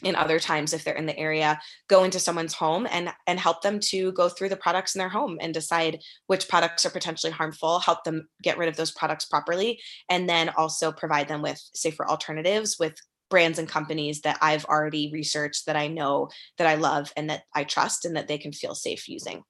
in 0.01 0.15
other 0.15 0.39
times 0.39 0.73
if 0.73 0.83
they're 0.83 0.95
in 0.95 1.05
the 1.05 1.17
area 1.19 1.59
go 1.87 2.03
into 2.03 2.19
someone's 2.19 2.53
home 2.53 2.87
and 2.89 3.13
and 3.27 3.39
help 3.39 3.61
them 3.61 3.79
to 3.79 4.11
go 4.13 4.27
through 4.27 4.49
the 4.49 4.57
products 4.57 4.95
in 4.95 4.99
their 4.99 5.09
home 5.09 5.37
and 5.39 5.53
decide 5.53 5.99
which 6.25 6.49
products 6.49 6.85
are 6.85 6.89
potentially 6.89 7.31
harmful 7.31 7.79
help 7.79 8.03
them 8.03 8.27
get 8.41 8.57
rid 8.57 8.67
of 8.67 8.75
those 8.75 8.91
products 8.91 9.25
properly 9.25 9.79
and 10.09 10.27
then 10.27 10.49
also 10.57 10.91
provide 10.91 11.27
them 11.27 11.43
with 11.43 11.61
safer 11.75 12.07
alternatives 12.07 12.77
with 12.79 12.95
brands 13.29 13.57
and 13.57 13.67
companies 13.67 14.21
that 14.21 14.37
I've 14.43 14.65
already 14.65 15.09
researched 15.11 15.65
that 15.65 15.75
I 15.75 15.87
know 15.87 16.29
that 16.59 16.67
I 16.67 16.75
love 16.75 17.11
and 17.17 17.31
that 17.31 17.41
I 17.55 17.63
trust 17.63 18.05
and 18.05 18.15
that 18.15 18.27
they 18.27 18.37
can 18.37 18.53
feel 18.53 18.75
safe 18.75 19.09
using. 19.09 19.41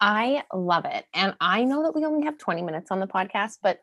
I 0.00 0.44
love 0.54 0.84
it. 0.84 1.04
And 1.12 1.34
I 1.40 1.64
know 1.64 1.82
that 1.82 1.94
we 1.96 2.04
only 2.04 2.24
have 2.26 2.38
20 2.38 2.62
minutes 2.62 2.92
on 2.92 3.00
the 3.00 3.08
podcast, 3.08 3.58
but 3.64 3.78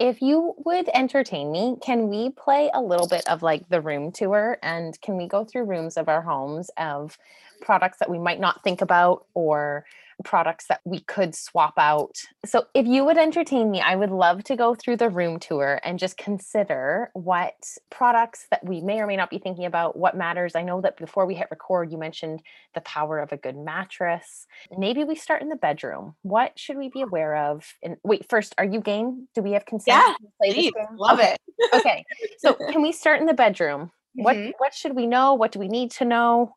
if 0.00 0.22
you 0.22 0.54
would 0.64 0.88
entertain 0.94 1.52
me, 1.52 1.76
can 1.82 2.08
we 2.08 2.30
play 2.30 2.70
a 2.72 2.80
little 2.80 3.06
bit 3.06 3.28
of 3.28 3.42
like 3.42 3.68
the 3.68 3.82
room 3.82 4.10
tour? 4.12 4.58
And 4.62 5.00
can 5.02 5.18
we 5.18 5.28
go 5.28 5.44
through 5.44 5.64
rooms 5.66 5.98
of 5.98 6.08
our 6.08 6.22
homes 6.22 6.70
of 6.78 7.18
products 7.60 7.98
that 7.98 8.10
we 8.10 8.18
might 8.18 8.40
not 8.40 8.64
think 8.64 8.80
about 8.80 9.26
or 9.34 9.84
products 10.24 10.66
that 10.68 10.80
we 10.84 11.00
could 11.00 11.34
swap 11.34 11.74
out. 11.78 12.16
So, 12.44 12.66
if 12.74 12.86
you 12.86 13.04
would 13.04 13.18
entertain 13.18 13.70
me, 13.70 13.80
I 13.80 13.96
would 13.96 14.10
love 14.10 14.44
to 14.44 14.56
go 14.56 14.74
through 14.74 14.96
the 14.96 15.08
room 15.08 15.38
tour 15.38 15.80
and 15.84 15.98
just 15.98 16.16
consider 16.16 17.10
what 17.14 17.54
products 17.90 18.46
that 18.50 18.64
we 18.64 18.80
may 18.80 19.00
or 19.00 19.06
may 19.06 19.16
not 19.16 19.30
be 19.30 19.38
thinking 19.38 19.64
about, 19.64 19.96
what 19.96 20.16
matters. 20.16 20.54
I 20.54 20.62
know 20.62 20.80
that 20.80 20.96
before 20.96 21.26
we 21.26 21.34
hit 21.34 21.48
record, 21.50 21.90
you 21.90 21.98
mentioned 21.98 22.42
the 22.74 22.80
power 22.82 23.18
of 23.18 23.32
a 23.32 23.36
good 23.36 23.56
mattress. 23.56 24.46
Maybe 24.76 25.04
we 25.04 25.14
start 25.14 25.42
in 25.42 25.48
the 25.48 25.56
bedroom. 25.56 26.14
What 26.22 26.58
should 26.58 26.76
we 26.76 26.88
be 26.88 27.02
aware 27.02 27.36
of? 27.36 27.74
And 27.82 27.96
wait, 28.02 28.28
first, 28.28 28.54
are 28.58 28.64
you 28.64 28.80
game? 28.80 29.28
Do 29.34 29.42
we 29.42 29.52
have 29.52 29.66
consent? 29.66 30.18
Yeah, 30.20 30.52
please. 30.52 30.72
Love 30.96 31.18
okay. 31.18 31.36
it. 31.58 31.74
okay. 31.74 32.04
So, 32.38 32.54
can 32.70 32.82
we 32.82 32.92
start 32.92 33.20
in 33.20 33.26
the 33.26 33.34
bedroom? 33.34 33.90
What 34.14 34.36
mm-hmm. 34.36 34.50
what 34.58 34.74
should 34.74 34.96
we 34.96 35.06
know? 35.06 35.34
What 35.34 35.52
do 35.52 35.58
we 35.58 35.68
need 35.68 35.92
to 35.92 36.04
know? 36.04 36.56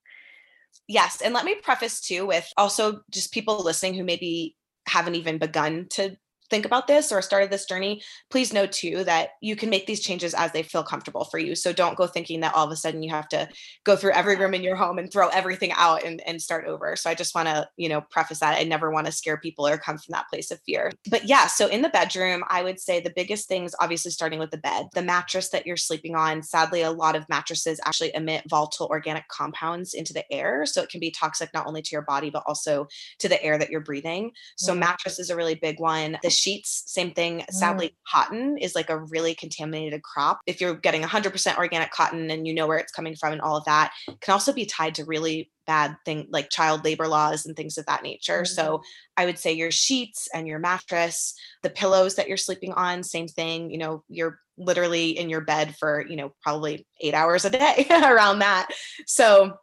Yes. 0.87 1.21
And 1.21 1.33
let 1.33 1.45
me 1.45 1.55
preface 1.55 2.01
too 2.01 2.25
with 2.25 2.47
also 2.57 3.01
just 3.11 3.33
people 3.33 3.63
listening 3.63 3.93
who 3.95 4.03
maybe 4.03 4.55
haven't 4.87 5.15
even 5.15 5.37
begun 5.37 5.87
to 5.91 6.15
think 6.49 6.65
about 6.65 6.87
this 6.87 7.11
or 7.11 7.21
started 7.21 7.49
this 7.49 7.65
journey, 7.65 8.01
please 8.29 8.53
know 8.53 8.65
too 8.65 9.03
that 9.03 9.29
you 9.41 9.55
can 9.55 9.69
make 9.69 9.87
these 9.87 10.01
changes 10.01 10.33
as 10.33 10.51
they 10.51 10.63
feel 10.63 10.83
comfortable 10.83 11.25
for 11.25 11.39
you. 11.39 11.55
So 11.55 11.73
don't 11.73 11.97
go 11.97 12.07
thinking 12.07 12.41
that 12.41 12.53
all 12.53 12.65
of 12.65 12.71
a 12.71 12.75
sudden 12.75 13.03
you 13.03 13.09
have 13.09 13.27
to 13.29 13.47
go 13.85 13.95
through 13.95 14.11
every 14.11 14.35
room 14.35 14.53
in 14.53 14.63
your 14.63 14.75
home 14.75 14.97
and 14.97 15.11
throw 15.11 15.29
everything 15.29 15.71
out 15.75 16.03
and, 16.03 16.21
and 16.27 16.41
start 16.41 16.67
over. 16.67 16.95
So 16.95 17.09
I 17.09 17.15
just 17.15 17.35
want 17.35 17.47
to, 17.47 17.67
you 17.77 17.89
know, 17.89 18.01
preface 18.01 18.39
that. 18.39 18.57
I 18.57 18.63
never 18.63 18.91
want 18.91 19.05
to 19.05 19.11
scare 19.11 19.37
people 19.37 19.67
or 19.67 19.77
come 19.77 19.97
from 19.97 20.11
that 20.11 20.29
place 20.29 20.51
of 20.51 20.59
fear. 20.65 20.91
But 21.09 21.25
yeah, 21.25 21.47
so 21.47 21.67
in 21.67 21.81
the 21.81 21.89
bedroom, 21.89 22.43
I 22.49 22.63
would 22.63 22.79
say 22.79 22.99
the 22.99 23.13
biggest 23.15 23.47
things, 23.47 23.73
obviously 23.79 24.11
starting 24.11 24.39
with 24.39 24.51
the 24.51 24.57
bed, 24.57 24.87
the 24.93 25.01
mattress 25.01 25.49
that 25.49 25.65
you're 25.65 25.77
sleeping 25.77 26.15
on. 26.15 26.43
Sadly, 26.43 26.81
a 26.81 26.91
lot 26.91 27.15
of 27.15 27.27
mattresses 27.29 27.79
actually 27.85 28.13
emit 28.15 28.43
volatile 28.49 28.87
organic 28.87 29.27
compounds 29.27 29.93
into 29.93 30.13
the 30.13 30.31
air. 30.31 30.65
So 30.65 30.81
it 30.81 30.89
can 30.89 30.99
be 30.99 31.11
toxic 31.11 31.49
not 31.53 31.67
only 31.67 31.81
to 31.81 31.89
your 31.91 32.03
body, 32.03 32.29
but 32.29 32.43
also 32.45 32.87
to 33.19 33.29
the 33.29 33.41
air 33.43 33.57
that 33.57 33.69
you're 33.69 33.81
breathing. 33.81 34.31
So 34.57 34.75
mattress 34.75 35.19
is 35.19 35.29
a 35.29 35.35
really 35.35 35.55
big 35.55 35.79
one. 35.79 36.17
The 36.21 36.29
sheets, 36.35 36.83
same 36.87 37.11
thing. 37.11 37.43
Sadly, 37.49 37.89
mm. 37.89 37.93
cotton 38.11 38.57
is 38.57 38.75
like 38.75 38.89
a 38.89 38.99
really 38.99 39.35
contaminated 39.35 40.03
crop. 40.03 40.39
If 40.45 40.61
you're 40.61 40.75
getting 40.75 41.01
100% 41.01 41.57
organic 41.57 41.91
cotton 41.91 42.29
and 42.31 42.47
you 42.47 42.53
know 42.53 42.67
where 42.67 42.77
it's 42.77 42.91
coming 42.91 43.15
from 43.15 43.33
and 43.33 43.41
all 43.41 43.57
of 43.57 43.65
that, 43.65 43.93
can 44.21 44.33
also 44.33 44.53
be 44.53 44.65
tied 44.65 44.95
to 44.95 45.05
really 45.05 45.51
bad 45.65 45.95
thing 46.05 46.27
like 46.29 46.49
child 46.49 46.83
labor 46.83 47.07
laws 47.07 47.45
and 47.45 47.55
things 47.55 47.77
of 47.77 47.85
that 47.85 48.03
nature. 48.03 48.41
Mm-hmm. 48.41 48.53
So 48.53 48.81
I 49.17 49.25
would 49.25 49.39
say 49.39 49.53
your 49.53 49.71
sheets 49.71 50.27
and 50.33 50.47
your 50.47 50.59
mattress, 50.59 51.33
the 51.61 51.69
pillows 51.69 52.15
that 52.15 52.27
you're 52.27 52.37
sleeping 52.37 52.73
on, 52.73 53.03
same 53.03 53.27
thing. 53.27 53.71
You 53.71 53.77
know, 53.77 54.03
you're 54.09 54.39
literally 54.57 55.17
in 55.17 55.29
your 55.29 55.41
bed 55.41 55.75
for, 55.77 56.05
you 56.07 56.15
know, 56.15 56.33
probably 56.41 56.85
eight 57.01 57.13
hours 57.13 57.45
a 57.45 57.49
day 57.49 57.87
around 58.03 58.39
that. 58.39 58.67
So 59.07 59.57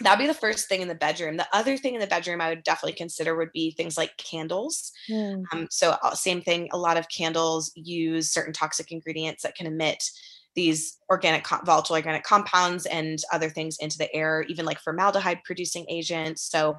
that'd 0.00 0.18
be 0.18 0.26
the 0.26 0.34
first 0.34 0.68
thing 0.68 0.82
in 0.82 0.88
the 0.88 0.94
bedroom. 0.94 1.36
The 1.36 1.48
other 1.52 1.76
thing 1.76 1.94
in 1.94 2.00
the 2.00 2.06
bedroom 2.06 2.40
I 2.40 2.50
would 2.50 2.62
definitely 2.64 2.96
consider 2.96 3.36
would 3.36 3.52
be 3.52 3.70
things 3.70 3.96
like 3.96 4.16
candles. 4.16 4.92
Mm. 5.08 5.44
Um, 5.52 5.68
so, 5.70 5.96
uh, 6.02 6.14
same 6.14 6.42
thing, 6.42 6.68
a 6.72 6.78
lot 6.78 6.96
of 6.96 7.08
candles 7.08 7.72
use 7.74 8.30
certain 8.30 8.52
toxic 8.52 8.92
ingredients 8.92 9.42
that 9.42 9.54
can 9.54 9.66
emit 9.66 10.02
these 10.54 10.98
organic 11.10 11.46
volatile 11.64 11.94
organic 11.94 12.24
compounds 12.24 12.86
and 12.86 13.18
other 13.32 13.50
things 13.50 13.76
into 13.78 13.98
the 13.98 14.12
air 14.14 14.42
even 14.48 14.64
like 14.64 14.80
formaldehyde 14.80 15.44
producing 15.44 15.84
agents 15.88 16.42
so 16.50 16.74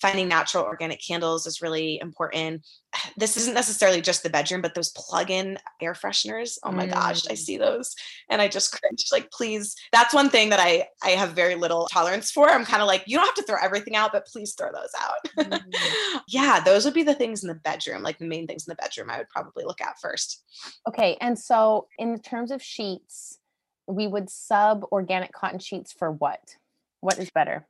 finding 0.00 0.28
natural 0.28 0.64
organic 0.64 1.00
candles 1.04 1.46
is 1.46 1.62
really 1.62 1.98
important. 2.00 2.66
This 3.16 3.36
isn't 3.36 3.54
necessarily 3.54 4.00
just 4.00 4.22
the 4.22 4.30
bedroom, 4.30 4.62
but 4.62 4.74
those 4.74 4.90
plug-in 4.90 5.58
air 5.80 5.94
fresheners. 5.94 6.58
Oh 6.64 6.72
my 6.72 6.86
mm. 6.86 6.92
gosh, 6.92 7.26
I 7.28 7.32
mm. 7.32 7.38
see 7.38 7.56
those 7.56 7.94
and 8.28 8.42
I 8.42 8.48
just 8.48 8.72
cringe. 8.72 9.06
Like, 9.12 9.30
please, 9.30 9.74
that's 9.92 10.14
one 10.14 10.30
thing 10.30 10.50
that 10.50 10.60
I 10.60 10.86
I 11.02 11.10
have 11.10 11.32
very 11.32 11.54
little 11.54 11.86
tolerance 11.86 12.30
for. 12.30 12.48
I'm 12.48 12.64
kind 12.64 12.82
of 12.82 12.88
like, 12.88 13.04
you 13.06 13.16
don't 13.16 13.26
have 13.26 13.34
to 13.34 13.42
throw 13.42 13.56
everything 13.60 13.96
out, 13.96 14.12
but 14.12 14.26
please 14.26 14.54
throw 14.54 14.70
those 14.72 14.92
out. 15.00 15.50
Mm. 15.50 16.20
yeah, 16.28 16.60
those 16.60 16.84
would 16.84 16.94
be 16.94 17.02
the 17.02 17.14
things 17.14 17.42
in 17.42 17.48
the 17.48 17.54
bedroom, 17.54 18.02
like 18.02 18.18
the 18.18 18.26
main 18.26 18.46
things 18.46 18.66
in 18.66 18.70
the 18.70 18.82
bedroom 18.82 19.10
I 19.10 19.18
would 19.18 19.28
probably 19.28 19.64
look 19.64 19.80
at 19.80 20.00
first. 20.00 20.42
Okay. 20.88 21.16
And 21.20 21.38
so 21.38 21.88
in 21.98 22.18
terms 22.20 22.50
of 22.50 22.62
sheets, 22.62 23.38
we 23.86 24.06
would 24.06 24.30
sub 24.30 24.84
organic 24.92 25.32
cotton 25.32 25.58
sheets 25.58 25.92
for 25.92 26.10
what? 26.10 26.56
What 27.00 27.18
is 27.18 27.30
better? 27.30 27.66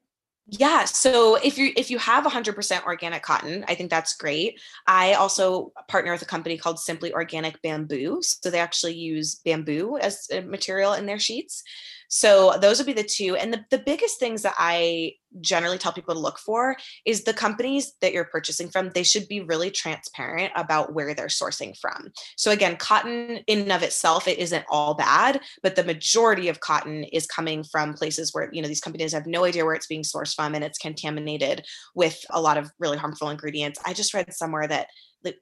Yeah, 0.53 0.85
so 0.85 1.37
if 1.37 1.57
you 1.59 1.73
if 1.77 1.91
you 1.93 1.99
have 1.99 2.25
100% 2.25 2.85
organic 2.85 3.23
cotton, 3.23 3.65
I 3.69 3.77
think 3.77 3.89
that's 3.89 4.17
great. 4.17 4.61
I 4.85 5.15
also 5.15 5.73
partner 5.87 6.11
with 6.11 6.23
a 6.23 6.27
company 6.27 6.59
called 6.59 6.81
Simply 6.81 7.13
Organic 7.13 7.63
Bamboo. 7.63 8.21
So 8.21 8.51
they 8.51 8.59
actually 8.59 8.95
use 8.95 9.37
bamboo 9.37 9.97
as 9.99 10.27
a 10.33 10.41
material 10.41 10.95
in 10.95 11.07
their 11.07 11.21
sheets. 11.21 11.63
So 12.11 12.57
those 12.61 12.79
would 12.79 12.87
be 12.87 12.93
the 12.93 13.05
two. 13.05 13.37
And 13.37 13.53
the, 13.53 13.65
the 13.71 13.79
biggest 13.79 14.19
things 14.19 14.43
that 14.43 14.55
I 14.59 15.15
generally 15.41 15.79
tell 15.79 15.93
people 15.93 16.13
to 16.13 16.21
look 16.21 16.41
for 16.41 16.77
is 17.07 17.23
the 17.23 17.33
companies 17.33 17.93
that 18.01 18.13
you're 18.13 18.25
purchasing 18.25 18.69
from, 18.69 18.91
they 18.91 19.05
should 19.05 19.29
be 19.29 19.41
really 19.41 19.71
transparent 19.71 20.53
about 20.57 20.93
where 20.93 21.15
they're 21.15 21.29
sourcing 21.29 21.79
from. 21.79 22.09
So 22.37 22.51
again, 22.51 22.77
cotton 22.77 23.39
in 23.47 23.61
and 23.61 23.73
of 23.73 23.85
itself, 23.85 24.27
it 24.27 24.39
isn't 24.39 24.65
all 24.69 24.95
bad, 24.95 25.41
but 25.63 25.77
the 25.77 25.85
majority 25.85 26.49
of 26.49 26.59
cotton 26.59 27.05
is 27.05 27.29
coming 27.29 27.63
from 27.63 27.95
places 27.95 28.35
where, 28.35 28.51
you 28.53 28.61
know, 28.61 28.69
these 28.69 28.81
companies 28.81 29.13
have 29.13 29.27
no 29.27 29.45
idea 29.45 29.65
where 29.65 29.75
it's 29.75 29.87
being 29.87 30.03
sourced 30.03 30.35
from 30.35 30.57
and 30.57 30.65
it's 30.65 30.79
contaminated 30.79 31.65
with 31.95 32.25
a 32.31 32.41
lot 32.41 32.59
of 32.59 32.73
really 32.81 32.99
harmful 32.99 33.31
ingredients. 33.31 33.79
I 33.87 33.93
just 33.93 34.15
read 34.15 34.35
somewhere 34.35 34.67
that 34.67 34.89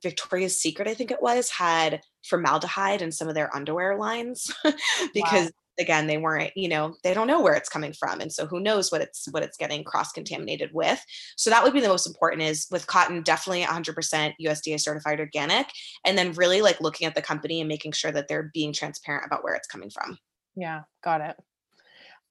Victoria's 0.03 0.61
Secret, 0.61 0.87
I 0.87 0.93
think 0.93 1.11
it 1.11 1.23
was, 1.23 1.49
had 1.49 2.03
formaldehyde 2.29 3.01
in 3.01 3.11
some 3.11 3.29
of 3.29 3.35
their 3.35 3.55
underwear 3.57 3.97
lines 3.97 4.53
because 5.15 5.47
wow 5.47 5.51
again 5.79 6.07
they 6.07 6.19
weren't 6.19 6.57
you 6.57 6.69
know 6.69 6.95
they 7.03 7.15
don't 7.15 7.27
know 7.27 7.41
where 7.41 7.55
it's 7.55 7.69
coming 7.69 7.93
from 7.93 8.21
and 8.21 8.33
so 8.33 8.47
who 8.47 8.61
knows 8.61 8.91
what 8.91 9.01
it's 9.01 9.27
what 9.31 9.43
it's 9.43 9.57
getting 9.57 9.85
cross 9.85 10.13
contaminated 10.13 10.71
with. 10.73 11.03
So 11.37 11.51
that 11.51 11.63
would 11.63 11.73
be 11.73 11.81
the 11.81 11.89
most 11.89 12.07
important 12.07 12.43
is 12.43 12.67
with 12.71 12.87
cotton 12.87 13.23
definitely 13.23 13.63
100% 13.63 14.35
usda 14.41 14.81
certified 14.81 15.21
organic 15.21 15.69
and 16.05 16.17
then 16.17 16.33
really 16.33 16.63
like 16.63 16.81
looking 16.81 17.07
at 17.07 17.15
the 17.15 17.23
company 17.23 17.61
and 17.61 17.69
making 17.69 17.93
sure 17.93 18.13
that 18.13 18.29
they're 18.29 18.51
being 18.55 18.73
transparent 18.73 19.27
about 19.27 19.45
where 19.45 19.55
it's 19.55 19.69
coming 19.69 19.91
from. 19.91 20.19
Yeah 20.57 20.83
got 21.03 21.21
it. 21.21 21.37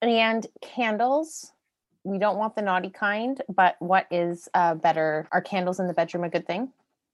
And 0.01 0.45
candles 0.61 1.51
we 2.03 2.19
don't 2.19 2.37
want 2.37 2.55
the 2.55 2.61
naughty 2.61 2.89
kind 2.89 3.41
but 3.49 3.75
what 3.79 4.07
is 4.11 4.47
uh, 4.53 4.75
better? 4.75 5.27
Are 5.31 5.41
candles 5.41 5.79
in 5.79 5.87
the 5.87 5.93
bedroom 5.93 6.23
a 6.23 6.29
good 6.29 6.47
thing 6.47 6.71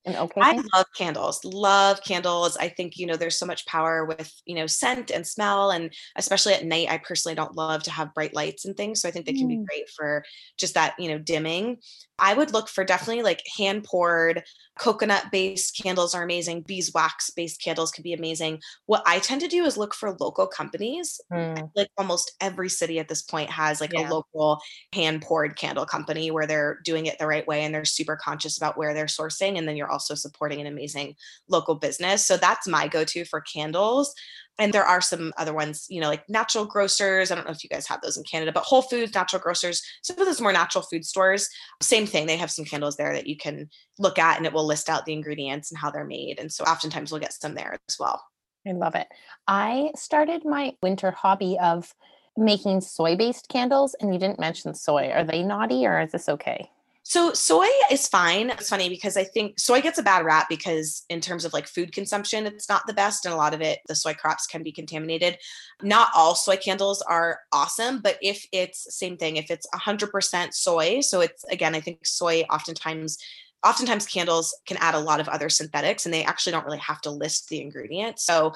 okay 0.07 0.41
I 0.41 0.61
love 0.73 0.85
candles. 0.97 1.43
Love 1.45 2.01
candles. 2.03 2.57
I 2.57 2.67
think, 2.67 2.97
you 2.97 3.05
know, 3.05 3.15
there's 3.15 3.37
so 3.37 3.45
much 3.45 3.65
power 3.65 4.05
with, 4.05 4.31
you 4.45 4.55
know, 4.55 4.67
scent 4.67 5.11
and 5.11 5.25
smell. 5.25 5.71
And 5.71 5.93
especially 6.17 6.53
at 6.53 6.65
night, 6.65 6.89
I 6.89 6.97
personally 6.97 7.35
don't 7.35 7.55
love 7.55 7.83
to 7.83 7.91
have 7.91 8.13
bright 8.13 8.35
lights 8.35 8.65
and 8.65 8.75
things. 8.75 9.01
So 9.01 9.07
I 9.07 9.11
think 9.11 9.25
they 9.25 9.33
can 9.33 9.47
mm. 9.47 9.59
be 9.59 9.65
great 9.65 9.89
for 9.89 10.23
just 10.57 10.73
that, 10.73 10.95
you 10.99 11.09
know, 11.09 11.19
dimming. 11.19 11.77
I 12.19 12.33
would 12.33 12.53
look 12.53 12.69
for 12.69 12.83
definitely 12.83 13.23
like 13.23 13.41
hand 13.57 13.85
poured 13.85 14.43
coconut 14.79 15.25
based 15.31 15.79
candles 15.81 16.15
are 16.15 16.23
amazing. 16.23 16.61
Beeswax 16.61 17.29
based 17.29 17.61
candles 17.61 17.91
can 17.91 18.01
be 18.01 18.13
amazing. 18.13 18.59
What 18.85 19.03
I 19.05 19.19
tend 19.19 19.41
to 19.41 19.47
do 19.47 19.65
is 19.65 19.77
look 19.77 19.93
for 19.93 20.15
local 20.19 20.47
companies. 20.47 21.21
Mm. 21.31 21.69
Like 21.75 21.89
almost 21.97 22.31
every 22.41 22.69
city 22.69 22.99
at 22.99 23.07
this 23.07 23.21
point 23.21 23.49
has 23.49 23.79
like 23.79 23.93
yeah. 23.93 24.09
a 24.09 24.11
local 24.11 24.59
hand 24.91 25.21
poured 25.21 25.55
candle 25.55 25.85
company 25.85 26.31
where 26.31 26.47
they're 26.47 26.79
doing 26.83 27.05
it 27.05 27.19
the 27.19 27.27
right 27.27 27.47
way 27.47 27.63
and 27.63 27.73
they're 27.73 27.85
super 27.85 28.15
conscious 28.15 28.57
about 28.57 28.77
where 28.77 28.93
they're 28.93 29.05
sourcing. 29.05 29.57
And 29.57 29.67
then 29.67 29.77
you're 29.77 29.91
also 29.91 30.15
supporting 30.15 30.59
an 30.59 30.67
amazing 30.67 31.15
local 31.47 31.75
business. 31.75 32.25
So 32.25 32.37
that's 32.37 32.67
my 32.67 32.87
go 32.87 33.03
to 33.03 33.25
for 33.25 33.41
candles 33.41 34.13
and 34.59 34.71
there 34.71 34.83
are 34.83 35.01
some 35.01 35.33
other 35.37 35.53
ones, 35.53 35.85
you 35.89 35.99
know, 35.99 36.07
like 36.07 36.27
natural 36.29 36.65
grocers. 36.65 37.31
I 37.31 37.35
don't 37.35 37.45
know 37.45 37.51
if 37.51 37.63
you 37.63 37.69
guys 37.69 37.87
have 37.87 38.01
those 38.01 38.17
in 38.17 38.23
Canada, 38.23 38.51
but 38.51 38.63
Whole 38.63 38.83
Foods, 38.83 39.13
natural 39.13 39.41
grocers, 39.41 39.81
some 40.03 40.19
of 40.19 40.25
those 40.25 40.41
more 40.41 40.53
natural 40.53 40.83
food 40.83 41.05
stores, 41.05 41.49
same 41.81 42.05
thing. 42.05 42.27
They 42.27 42.37
have 42.37 42.51
some 42.51 42.65
candles 42.65 42.95
there 42.95 43.13
that 43.13 43.27
you 43.27 43.35
can 43.35 43.69
look 43.97 44.19
at 44.19 44.37
and 44.37 44.45
it 44.45 44.53
will 44.53 44.65
list 44.65 44.89
out 44.89 45.05
the 45.05 45.13
ingredients 45.13 45.71
and 45.71 45.77
how 45.79 45.89
they're 45.89 46.05
made. 46.05 46.39
And 46.39 46.51
so 46.51 46.63
oftentimes 46.65 47.11
we'll 47.11 47.21
get 47.21 47.33
some 47.33 47.55
there 47.55 47.77
as 47.89 47.97
well. 47.99 48.23
I 48.67 48.71
love 48.71 48.95
it. 48.95 49.07
I 49.47 49.91
started 49.95 50.45
my 50.45 50.75
winter 50.81 51.11
hobby 51.11 51.57
of 51.59 51.93
making 52.37 52.81
soy 52.81 53.15
based 53.15 53.49
candles, 53.49 53.95
and 53.99 54.13
you 54.13 54.19
didn't 54.19 54.39
mention 54.39 54.73
soy. 54.73 55.09
Are 55.09 55.23
they 55.23 55.43
naughty 55.43 55.85
or 55.85 56.01
is 56.01 56.11
this 56.11 56.29
okay? 56.29 56.69
So 57.05 57.33
soy 57.33 57.67
is 57.91 58.07
fine. 58.07 58.49
It's 58.49 58.69
funny 58.69 58.87
because 58.87 59.17
I 59.17 59.25
think 59.25 59.59
soy 59.59 59.81
gets 59.81 59.97
a 59.97 60.03
bad 60.03 60.23
rap 60.23 60.47
because 60.47 61.03
in 61.09 61.19
terms 61.19 61.43
of 61.43 61.51
like 61.51 61.67
food 61.67 61.91
consumption, 61.91 62.45
it's 62.45 62.69
not 62.69 62.87
the 62.87 62.93
best. 62.93 63.25
And 63.25 63.33
a 63.33 63.37
lot 63.37 63.53
of 63.53 63.61
it, 63.61 63.79
the 63.87 63.95
soy 63.95 64.13
crops 64.13 64.47
can 64.47 64.63
be 64.63 64.71
contaminated. 64.71 65.37
Not 65.81 66.09
all 66.15 66.33
soy 66.33 66.55
candles 66.55 67.01
are 67.01 67.41
awesome, 67.51 67.99
but 67.99 68.17
if 68.21 68.45
it's 68.53 68.97
same 68.97 69.17
thing, 69.17 69.35
if 69.35 69.51
it's 69.51 69.67
100% 69.75 70.53
soy, 70.53 71.01
so 71.01 71.19
it's 71.19 71.43
again, 71.45 71.75
I 71.75 71.81
think 71.81 72.05
soy 72.05 72.43
oftentimes 72.49 73.17
oftentimes 73.65 74.05
candles 74.05 74.57
can 74.65 74.77
add 74.77 74.95
a 74.95 74.99
lot 74.99 75.19
of 75.19 75.29
other 75.29 75.49
synthetics 75.49 76.05
and 76.05 76.13
they 76.13 76.23
actually 76.23 76.51
don't 76.51 76.65
really 76.65 76.79
have 76.79 76.99
to 77.01 77.11
list 77.11 77.47
the 77.47 77.61
ingredients. 77.61 78.25
So 78.25 78.53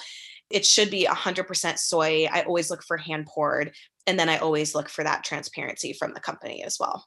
it 0.50 0.66
should 0.66 0.90
be 0.90 1.06
100% 1.06 1.78
soy. 1.78 2.28
I 2.32 2.42
always 2.44 2.70
look 2.70 2.84
for 2.84 2.98
hand 2.98 3.26
poured 3.26 3.74
and 4.06 4.20
then 4.20 4.30
I 4.30 4.38
always 4.38 4.76
look 4.76 4.90
for 4.90 5.04
that 5.04 5.24
transparency 5.24 5.94
from 5.94 6.14
the 6.14 6.20
company 6.20 6.64
as 6.64 6.78
well. 6.80 7.06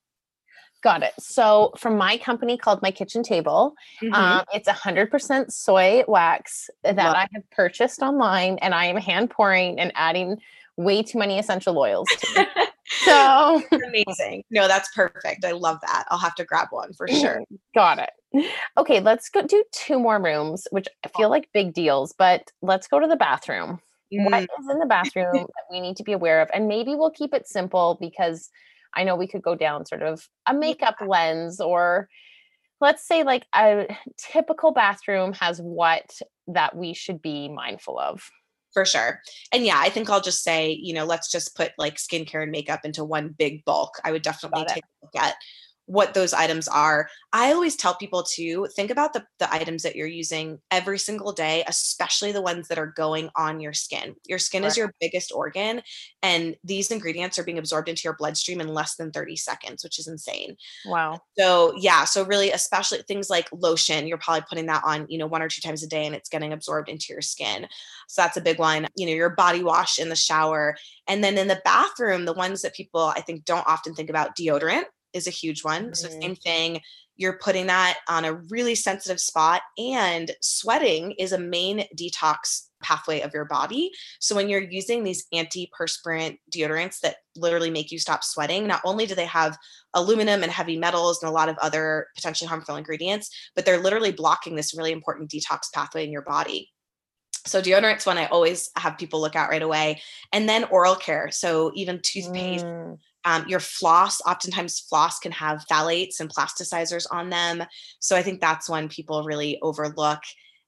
Got 0.83 1.03
it. 1.03 1.13
So 1.19 1.73
from 1.77 1.99
my 1.99 2.17
company 2.17 2.57
called 2.57 2.81
My 2.81 2.91
Kitchen 2.91 3.23
Table, 3.23 3.75
mm-hmm. 4.03 4.15
um, 4.15 4.45
it's 4.55 4.69
100% 4.69 5.53
soy 5.53 6.05
wax 6.09 6.71
that. 6.83 6.99
I 6.99 7.29
have 7.35 7.51
purchased 7.51 8.01
online, 8.01 8.59
and 8.59 8.75
I 8.75 8.87
am 8.87 8.97
hand 8.97 9.31
pouring 9.31 9.79
and 9.79 9.93
adding 9.95 10.39
way 10.77 11.03
too 11.03 11.19
many 11.19 11.39
essential 11.39 11.79
oils. 11.79 12.09
To 12.09 12.47
so 13.05 13.63
Amazing. 13.87 14.45
No, 14.51 14.69
that's 14.69 14.89
perfect. 14.95 15.45
I 15.45 15.53
love 15.53 15.79
that. 15.83 16.05
I'll 16.11 16.19
have 16.19 16.35
to 16.37 16.45
grab 16.45 16.69
one 16.71 16.95
for 16.95 17.07
sure. 17.09 17.43
Got 17.75 17.99
it. 17.99 18.47
Okay, 18.79 19.01
let's 19.01 19.29
go 19.29 19.43
do 19.43 19.63
two 19.73 19.99
more 19.99 20.23
rooms, 20.23 20.67
which 20.71 20.89
I 21.05 21.09
feel 21.09 21.29
like 21.29 21.49
big 21.53 21.75
deals, 21.75 22.15
but 22.17 22.51
let's 22.63 22.89
go 22.89 22.99
to 23.01 23.07
the 23.07 23.17
bathroom. 23.17 23.81
What 24.13 24.43
Mm, 24.43 24.43
is 24.43 24.69
in 24.69 24.79
the 24.79 24.87
bathroom 24.87 25.33
that 25.33 25.65
we 25.71 25.81
need 25.81 25.97
to 25.99 26.03
be 26.03 26.13
aware 26.13 26.41
of? 26.41 26.49
And 26.53 26.67
maybe 26.67 26.95
we'll 26.97 27.11
keep 27.11 27.33
it 27.33 27.47
simple 27.47 27.97
because 28.01 28.51
I 28.95 29.05
know 29.05 29.17
we 29.17 29.29
could 29.29 29.43
go 29.43 29.55
down 29.55 29.87
sort 29.87 30.03
of 30.03 30.27
a 30.47 30.55
makeup 30.55 30.97
lens 31.07 31.61
or 31.61 32.09
let's 32.81 33.07
say 33.07 33.23
like 33.23 33.47
a 33.55 33.87
typical 34.19 34.73
bathroom 34.73 35.33
has 35.35 35.61
what 35.61 36.19
that 36.49 36.77
we 36.77 36.95
should 36.95 37.21
be 37.23 37.49
mindful 37.49 37.99
of. 37.99 38.23
for 38.73 38.85
sure. 38.85 39.21
And 39.53 39.65
yeah, 39.65 39.79
I 39.79 39.91
think 39.91 40.09
I'll 40.09 40.21
just 40.21 40.43
say, 40.43 40.73
you 40.73 40.95
know, 40.95 41.05
let's 41.05 41.31
just 41.31 41.57
put 41.57 41.73
like 41.77 41.97
skincare 41.97 42.43
and 42.43 42.53
makeup 42.53 42.81
into 42.85 43.05
one 43.05 43.35
big 43.37 43.65
bulk. 43.65 43.95
I 44.05 44.13
would 44.13 44.23
definitely 44.23 44.65
take 44.67 44.85
a 44.85 45.07
look 45.07 45.25
at 45.25 45.35
what 45.91 46.15
those 46.15 46.33
items 46.33 46.69
are. 46.69 47.09
I 47.33 47.53
always 47.53 47.75
tell 47.75 47.97
people 47.97 48.23
to 48.37 48.69
think 48.77 48.93
about 48.93 49.13
the, 49.13 49.25
the 49.41 49.53
items 49.53 49.83
that 49.83 49.97
you're 49.97 50.07
using 50.07 50.61
every 50.71 51.01
single 51.01 51.33
day, 51.33 51.65
especially 51.67 52.31
the 52.31 52.41
ones 52.41 52.69
that 52.69 52.79
are 52.79 52.87
going 52.87 53.29
on 53.35 53.59
your 53.59 53.73
skin. 53.73 54.15
Your 54.25 54.39
skin 54.39 54.63
is 54.63 54.77
your 54.77 54.95
biggest 55.01 55.33
organ, 55.35 55.83
and 56.23 56.55
these 56.63 56.93
ingredients 56.93 57.41
are 57.41 57.45
being 57.45 57.59
absorbed 57.59 57.89
into 57.89 58.03
your 58.05 58.15
bloodstream 58.17 58.61
in 58.61 58.69
less 58.69 58.95
than 58.95 59.11
30 59.11 59.35
seconds, 59.35 59.83
which 59.83 59.99
is 59.99 60.07
insane. 60.07 60.57
Wow. 60.87 61.19
So 61.37 61.75
yeah, 61.77 62.05
so 62.05 62.25
really, 62.25 62.53
especially 62.53 63.03
things 63.03 63.29
like 63.29 63.49
lotion, 63.53 64.07
you're 64.07 64.19
probably 64.19 64.45
putting 64.49 64.67
that 64.67 64.83
on, 64.85 65.07
you 65.09 65.19
know, 65.19 65.27
one 65.27 65.43
or 65.43 65.49
two 65.49 65.61
times 65.61 65.83
a 65.83 65.89
day, 65.89 66.07
and 66.07 66.15
it's 66.15 66.29
getting 66.29 66.53
absorbed 66.53 66.89
into 66.89 67.07
your 67.09 67.23
skin. 67.23 67.67
So 68.07 68.23
that's 68.23 68.37
a 68.37 68.41
big 68.41 68.61
one. 68.61 68.87
You 68.95 69.07
know, 69.07 69.13
your 69.13 69.31
body 69.31 69.65
wash 69.65 69.99
in 69.99 70.09
the 70.09 70.15
shower, 70.15 70.77
and 71.09 71.25
then 71.25 71.37
in 71.37 71.49
the 71.49 71.61
bathroom, 71.65 72.27
the 72.27 72.33
ones 72.33 72.63
that 72.63 72.75
people 72.75 73.13
I 73.17 73.23
think 73.23 73.45
don't 73.45 73.67
often 73.67 73.97
think 73.97 74.09
about, 74.09 74.37
deodorant 74.37 74.85
is 75.13 75.27
a 75.27 75.31
huge 75.31 75.65
one. 75.65 75.95
So 75.95 76.09
Mhm. 76.09 76.23
same 76.23 76.37
thing. 76.37 76.81
You're 77.17 77.39
putting 77.39 77.67
that 77.67 77.99
on 78.09 78.25
a 78.25 78.35
really 78.35 78.75
sensitive 78.75 79.21
spot, 79.21 79.63
and 79.77 80.35
sweating 80.41 81.13
is 81.13 81.33
a 81.33 81.39
main 81.39 81.87
detox 81.95 82.69
pathway 82.83 83.21
of 83.21 83.35
your 83.35 83.45
body. 83.45 83.93
So 84.21 84.35
when 84.35 84.49
you're 84.49 84.63
using 84.63 85.05
these 85.05 85.27
antiperspirant 85.35 86.39
deodorants 86.51 87.01
that 87.01 87.17
literally 87.37 87.69
make 87.69 87.93
you 87.93 87.99
stop 87.99 88.25
sweating, 88.25 88.67
not 88.67 88.81
only 88.85 89.05
do 89.05 89.15
they 89.15 89.27
have 89.27 89.59
aluminum 89.93 90.43
and 90.43 90.51
heavy 90.51 90.79
metals 90.79 91.23
and 91.23 91.29
a 91.29 91.33
lot 91.33 91.51
of 91.51 91.59
other 91.59 92.09
potentially 92.15 92.49
harmful 92.49 92.77
ingredients, 92.77 93.31
but 93.55 93.67
they're 93.67 93.83
literally 93.83 94.13
blocking 94.13 94.57
this 94.57 94.75
really 94.75 94.93
important 94.93 95.31
detox 95.31 95.71
pathway 95.75 96.05
in 96.05 96.13
your 96.13 96.23
body. 96.23 96.73
So 97.47 97.61
deodorant's 97.61 98.07
one 98.07 98.19
I 98.19 98.27
always 98.27 98.71
have 98.77 98.99
people 98.99 99.21
look 99.21 99.37
at 99.37 99.51
right 99.51 99.63
away. 99.63 100.01
And 100.33 100.49
then 100.49 100.65
oral 100.65 100.95
care. 100.95 101.31
So 101.31 101.71
even 101.75 102.01
toothpaste, 102.03 102.65
Mm, 102.65 102.99
um, 103.25 103.47
your 103.49 103.61
floss, 103.61 104.21
oftentimes 104.23 104.81
floss 104.81 105.19
can 105.19 105.33
have 105.33 105.65
phthalates 105.71 106.21
and 106.21 106.31
plasticizers 106.31 107.07
on 107.11 107.31
them. 107.31 107.65
So 107.99 108.17
I 108.17 108.23
think 108.23 108.41
that's 108.41 108.69
one 108.69 108.89
people 108.89 109.25
really 109.25 109.59
overlook. 109.61 110.21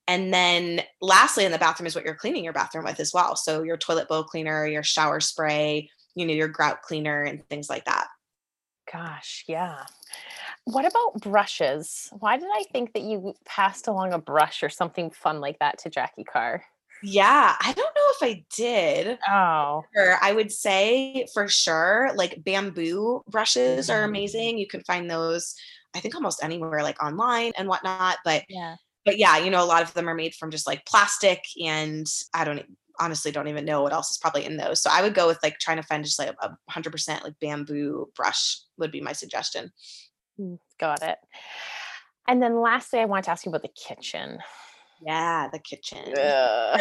And 0.08 0.34
then 0.34 0.82
lastly, 1.00 1.44
in 1.44 1.52
the 1.52 1.58
bathroom 1.58 1.86
is 1.86 1.94
what 1.94 2.04
you're 2.04 2.14
cleaning 2.14 2.44
your 2.44 2.52
bathroom 2.52 2.84
with 2.84 3.00
as 3.00 3.12
well. 3.14 3.36
So 3.36 3.62
your 3.62 3.76
toilet 3.76 4.08
bowl 4.08 4.24
cleaner, 4.24 4.66
your 4.66 4.82
shower 4.82 5.20
spray, 5.20 5.88
you 6.14 6.26
know, 6.26 6.34
your 6.34 6.48
grout 6.48 6.82
cleaner 6.82 7.22
and 7.22 7.46
things 7.48 7.70
like 7.70 7.84
that. 7.86 8.08
gosh, 8.92 9.44
yeah. 9.46 9.84
What 10.64 10.84
about 10.84 11.20
brushes? 11.20 12.10
Why 12.18 12.36
did 12.36 12.48
I 12.52 12.64
think 12.70 12.92
that 12.92 13.02
you 13.02 13.34
passed 13.44 13.88
along 13.88 14.12
a 14.12 14.18
brush 14.18 14.62
or 14.62 14.68
something 14.68 15.10
fun 15.10 15.40
like 15.40 15.58
that 15.60 15.78
to 15.78 15.90
Jackie 15.90 16.24
Carr? 16.24 16.64
Yeah, 17.02 17.56
I 17.60 17.72
don't 17.72 17.94
know 17.96 18.10
if 18.10 18.22
I 18.22 18.44
did. 18.54 19.18
Oh, 19.28 19.82
I 20.22 20.32
would 20.32 20.52
say 20.52 21.26
for 21.34 21.48
sure, 21.48 22.10
like 22.14 22.42
bamboo 22.44 23.22
brushes 23.28 23.90
are 23.90 24.02
Mhm. 24.02 24.08
amazing. 24.08 24.58
You 24.58 24.66
can 24.66 24.82
find 24.84 25.10
those, 25.10 25.54
I 25.94 26.00
think, 26.00 26.14
almost 26.14 26.42
anywhere, 26.42 26.82
like 26.82 27.02
online 27.02 27.52
and 27.56 27.68
whatnot. 27.68 28.18
But 28.24 28.44
yeah. 28.48 28.76
but 29.04 29.18
yeah, 29.18 29.36
you 29.38 29.50
know, 29.50 29.62
a 29.62 29.66
lot 29.66 29.82
of 29.82 29.92
them 29.94 30.08
are 30.08 30.14
made 30.14 30.34
from 30.34 30.50
just 30.50 30.66
like 30.66 30.86
plastic, 30.86 31.42
and 31.64 32.06
I 32.34 32.44
don't 32.44 32.62
honestly 33.00 33.32
don't 33.32 33.48
even 33.48 33.64
know 33.64 33.82
what 33.82 33.92
else 33.92 34.10
is 34.10 34.18
probably 34.18 34.44
in 34.44 34.56
those. 34.58 34.80
So 34.82 34.90
I 34.92 35.02
would 35.02 35.14
go 35.14 35.26
with 35.26 35.42
like 35.42 35.58
trying 35.58 35.78
to 35.78 35.82
find 35.82 36.04
just 36.04 36.18
like 36.18 36.34
a 36.40 36.56
hundred 36.68 36.90
percent 36.92 37.24
like 37.24 37.34
bamboo 37.40 38.06
brush 38.14 38.60
would 38.78 38.92
be 38.92 39.00
my 39.00 39.12
suggestion. 39.12 39.72
Mm, 40.38 40.58
Got 40.78 41.02
it. 41.02 41.18
And 42.28 42.40
then 42.42 42.60
lastly, 42.60 43.00
I 43.00 43.06
want 43.06 43.24
to 43.24 43.32
ask 43.32 43.44
you 43.44 43.50
about 43.50 43.62
the 43.62 43.68
kitchen. 43.68 44.38
Yeah, 45.04 45.48
the 45.52 45.58
kitchen. 45.58 46.12
Ugh. 46.16 46.80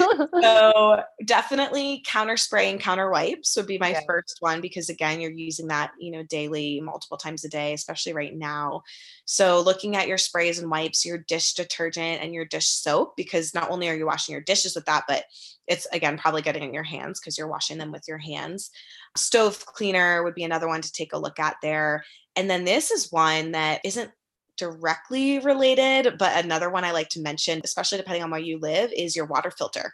so 0.42 1.02
definitely 1.24 2.02
counter 2.06 2.36
spray 2.36 2.70
and 2.70 2.80
counter 2.80 3.10
wipes 3.10 3.56
would 3.56 3.66
be 3.66 3.78
my 3.78 3.90
Yeah. 3.90 4.00
first 4.06 4.36
one 4.40 4.60
because 4.60 4.88
again 4.88 5.20
you're 5.20 5.30
using 5.30 5.68
that 5.68 5.92
you 5.98 6.10
know 6.10 6.22
daily 6.24 6.80
multiple 6.80 7.16
times 7.16 7.44
a 7.44 7.48
day 7.48 7.72
especially 7.72 8.12
right 8.12 8.34
now 8.34 8.82
so 9.24 9.60
looking 9.60 9.96
at 9.96 10.08
your 10.08 10.18
sprays 10.18 10.58
and 10.58 10.70
wipes 10.70 11.04
your 11.04 11.18
dish 11.18 11.54
detergent 11.54 12.22
and 12.22 12.34
your 12.34 12.44
dish 12.44 12.68
soap 12.68 13.14
because 13.16 13.54
not 13.54 13.70
only 13.70 13.88
are 13.88 13.94
you 13.94 14.06
washing 14.06 14.32
your 14.32 14.42
dishes 14.42 14.74
with 14.74 14.84
that 14.86 15.04
but 15.06 15.24
it's 15.66 15.86
again 15.92 16.18
probably 16.18 16.42
getting 16.42 16.62
in 16.62 16.74
your 16.74 16.82
hands 16.82 17.20
because 17.20 17.38
you're 17.38 17.48
washing 17.48 17.78
them 17.78 17.92
with 17.92 18.04
your 18.08 18.18
hands 18.18 18.70
stove 19.16 19.64
cleaner 19.66 20.22
would 20.22 20.34
be 20.34 20.44
another 20.44 20.68
one 20.68 20.80
to 20.82 20.92
take 20.92 21.12
a 21.12 21.18
look 21.18 21.38
at 21.38 21.56
there 21.62 22.02
and 22.36 22.48
then 22.48 22.64
this 22.64 22.90
is 22.90 23.12
one 23.12 23.52
that 23.52 23.80
isn't 23.84 24.10
directly 24.56 25.38
related, 25.38 26.18
but 26.18 26.44
another 26.44 26.70
one 26.70 26.84
I 26.84 26.92
like 26.92 27.08
to 27.10 27.20
mention, 27.20 27.60
especially 27.64 27.98
depending 27.98 28.22
on 28.22 28.30
where 28.30 28.40
you 28.40 28.58
live, 28.58 28.92
is 28.92 29.16
your 29.16 29.26
water 29.26 29.50
filter. 29.50 29.92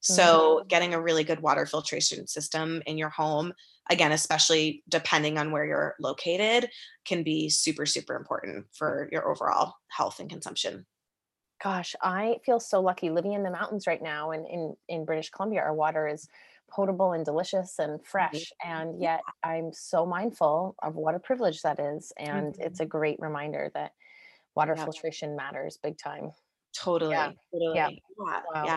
So, 0.00 0.58
mm-hmm. 0.60 0.68
getting 0.68 0.94
a 0.94 1.00
really 1.00 1.24
good 1.24 1.40
water 1.40 1.66
filtration 1.66 2.26
system 2.26 2.82
in 2.86 2.96
your 2.96 3.10
home, 3.10 3.52
again, 3.90 4.12
especially 4.12 4.82
depending 4.88 5.36
on 5.36 5.52
where 5.52 5.66
you're 5.66 5.94
located, 6.00 6.70
can 7.04 7.22
be 7.22 7.50
super, 7.50 7.84
super 7.84 8.16
important 8.16 8.66
for 8.72 9.08
your 9.12 9.30
overall 9.30 9.74
health 9.88 10.18
and 10.18 10.30
consumption. 10.30 10.86
Gosh, 11.62 11.94
I 12.00 12.38
feel 12.46 12.58
so 12.58 12.80
lucky 12.80 13.10
living 13.10 13.34
in 13.34 13.42
the 13.42 13.50
mountains 13.50 13.86
right 13.86 14.02
now 14.02 14.30
and 14.30 14.46
in, 14.46 14.74
in 14.88 15.04
British 15.04 15.28
Columbia. 15.28 15.60
Our 15.60 15.74
water 15.74 16.08
is 16.08 16.26
potable 16.70 17.12
and 17.12 17.24
delicious 17.24 17.78
and 17.78 17.94
mm-hmm. 17.94 18.04
fresh. 18.04 18.52
And 18.64 18.94
mm-hmm. 18.94 19.02
yet 19.02 19.20
I'm 19.42 19.72
so 19.72 20.06
mindful 20.06 20.76
of 20.82 20.96
what 20.96 21.14
a 21.14 21.18
privilege 21.18 21.62
that 21.62 21.78
is. 21.80 22.12
And 22.16 22.54
Mhm. 22.54 22.60
it's 22.60 22.78
mm-hmm. 22.78 22.84
a 22.84 22.86
great 22.86 23.18
reminder 23.20 23.70
that 23.74 23.92
water 24.54 24.74
Yeah. 24.76 24.84
filtration 24.84 25.36
matters 25.36 25.78
big 25.82 25.98
time. 25.98 26.32
Totally. 26.72 27.14
Totally. 27.14 27.76
Yeah. 27.76 27.88
Yeah. 27.88 27.96
Wow. 28.18 28.64
Yeah. 28.64 28.76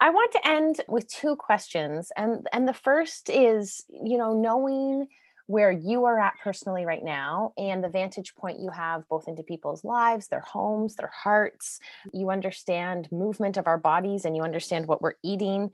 I 0.00 0.10
want 0.10 0.32
to 0.32 0.46
end 0.46 0.80
with 0.88 1.08
two 1.08 1.36
questions. 1.36 2.12
And 2.16 2.46
and 2.52 2.68
the 2.68 2.74
first 2.74 3.30
is, 3.30 3.84
you 3.88 4.18
know, 4.18 4.34
knowing 4.34 5.08
where 5.46 5.70
you 5.70 6.04
are 6.04 6.18
at 6.18 6.34
personally 6.42 6.84
right 6.84 7.04
now 7.04 7.52
and 7.56 7.82
the 7.82 7.88
vantage 7.88 8.34
point 8.34 8.58
you 8.58 8.70
have 8.70 9.08
both 9.08 9.28
into 9.28 9.44
people's 9.44 9.84
lives, 9.84 10.26
their 10.26 10.40
homes, 10.40 10.96
their 10.96 11.12
hearts. 11.14 11.78
You 12.12 12.30
understand 12.30 13.10
movement 13.12 13.56
of 13.56 13.68
our 13.68 13.78
bodies 13.78 14.24
and 14.24 14.36
you 14.36 14.42
understand 14.42 14.86
what 14.86 15.00
we're 15.00 15.14
eating. 15.22 15.70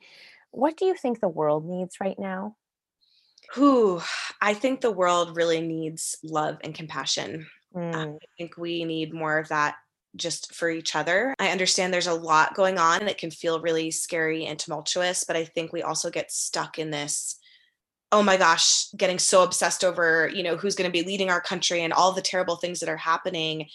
What 0.53 0.77
do 0.77 0.85
you 0.85 0.95
think 0.95 1.21
the 1.21 1.29
world 1.29 1.67
needs 1.67 1.97
right 2.01 2.19
now? 2.19 2.57
Whew, 3.55 4.01
I 4.41 4.55
think 4.55 4.81
the 4.81 4.91
world 4.91 5.37
really 5.37 5.61
needs 5.61 6.17
love 6.23 6.59
and 6.63 6.75
compassion. 6.75 7.47
Mm, 7.75 8.15
I 8.15 8.27
think 8.39 8.57
we 8.57 8.85
need 8.85 9.13
more 9.13 9.39
of 9.39 9.49
that 9.49 9.75
just 10.15 10.55
for 10.55 10.71
each 10.71 10.95
other. 10.95 11.35
I 11.39 11.49
understand 11.49 11.93
there's 11.93 12.07
a 12.07 12.15
lot 12.15 12.55
going 12.55 12.79
on 12.79 13.01
and 13.01 13.09
it 13.09 13.19
can 13.19 13.31
feel 13.31 13.61
really 13.61 13.91
scary 13.91 14.47
and 14.47 14.59
tumultuous, 14.59 15.25
but 15.25 15.37
I 15.37 15.45
think 15.45 15.73
we 15.73 15.83
also 15.83 16.11
get 16.11 16.31
stuck 16.31 16.79
in 16.79 16.91
this 16.91 17.39
oh 18.13 18.23
my 18.23 18.37
gosh, 18.37 18.91
getting 18.95 19.19
so 19.19 19.43
obsessed 19.43 19.83
over, 19.83 20.31
you 20.33 20.43
know, 20.43 20.55
who's 20.55 20.75
going 20.75 20.89
to 20.89 20.93
be 20.93 21.07
leading 21.07 21.31
our 21.31 21.41
country 21.41 21.81
and 21.81 21.95
all 21.95 22.13
the 22.13 22.21
terrible 22.21 22.57
things 22.57 22.79
that 22.81 22.91
are 22.91 22.97
happening 22.99 23.67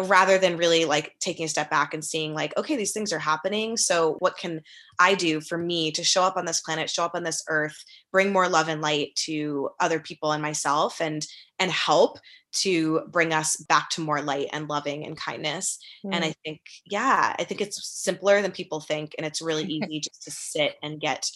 rather 0.00 0.38
than 0.38 0.56
really 0.56 0.84
like 0.84 1.14
taking 1.20 1.44
a 1.44 1.48
step 1.48 1.70
back 1.70 1.92
and 1.92 2.04
seeing 2.04 2.34
like 2.34 2.56
okay 2.56 2.76
these 2.76 2.92
things 2.92 3.12
are 3.12 3.18
happening 3.18 3.76
so 3.76 4.16
what 4.20 4.38
can 4.38 4.60
i 4.98 5.14
do 5.14 5.40
for 5.40 5.58
me 5.58 5.90
to 5.90 6.02
show 6.02 6.22
up 6.22 6.36
on 6.36 6.46
this 6.46 6.60
planet 6.60 6.88
show 6.88 7.04
up 7.04 7.14
on 7.14 7.22
this 7.22 7.44
earth 7.48 7.84
bring 8.10 8.32
more 8.32 8.48
love 8.48 8.68
and 8.68 8.80
light 8.80 9.14
to 9.14 9.68
other 9.80 10.00
people 10.00 10.32
and 10.32 10.42
myself 10.42 11.00
and 11.00 11.26
and 11.58 11.70
help 11.70 12.18
to 12.52 13.00
bring 13.10 13.32
us 13.32 13.56
back 13.68 13.90
to 13.90 14.00
more 14.00 14.22
light 14.22 14.48
and 14.52 14.68
loving 14.68 15.04
and 15.04 15.16
kindness 15.16 15.78
and 16.04 16.24
mm. 16.24 16.28
i 16.28 16.34
think 16.44 16.60
yeah 16.86 17.34
i 17.38 17.44
think 17.44 17.60
it's 17.60 17.86
simpler 17.86 18.40
than 18.40 18.50
people 18.50 18.80
think 18.80 19.14
and 19.18 19.26
it's 19.26 19.42
really 19.42 19.64
easy 19.68 20.00
just 20.00 20.22
to 20.22 20.30
sit 20.30 20.76
and 20.82 21.00
get 21.00 21.30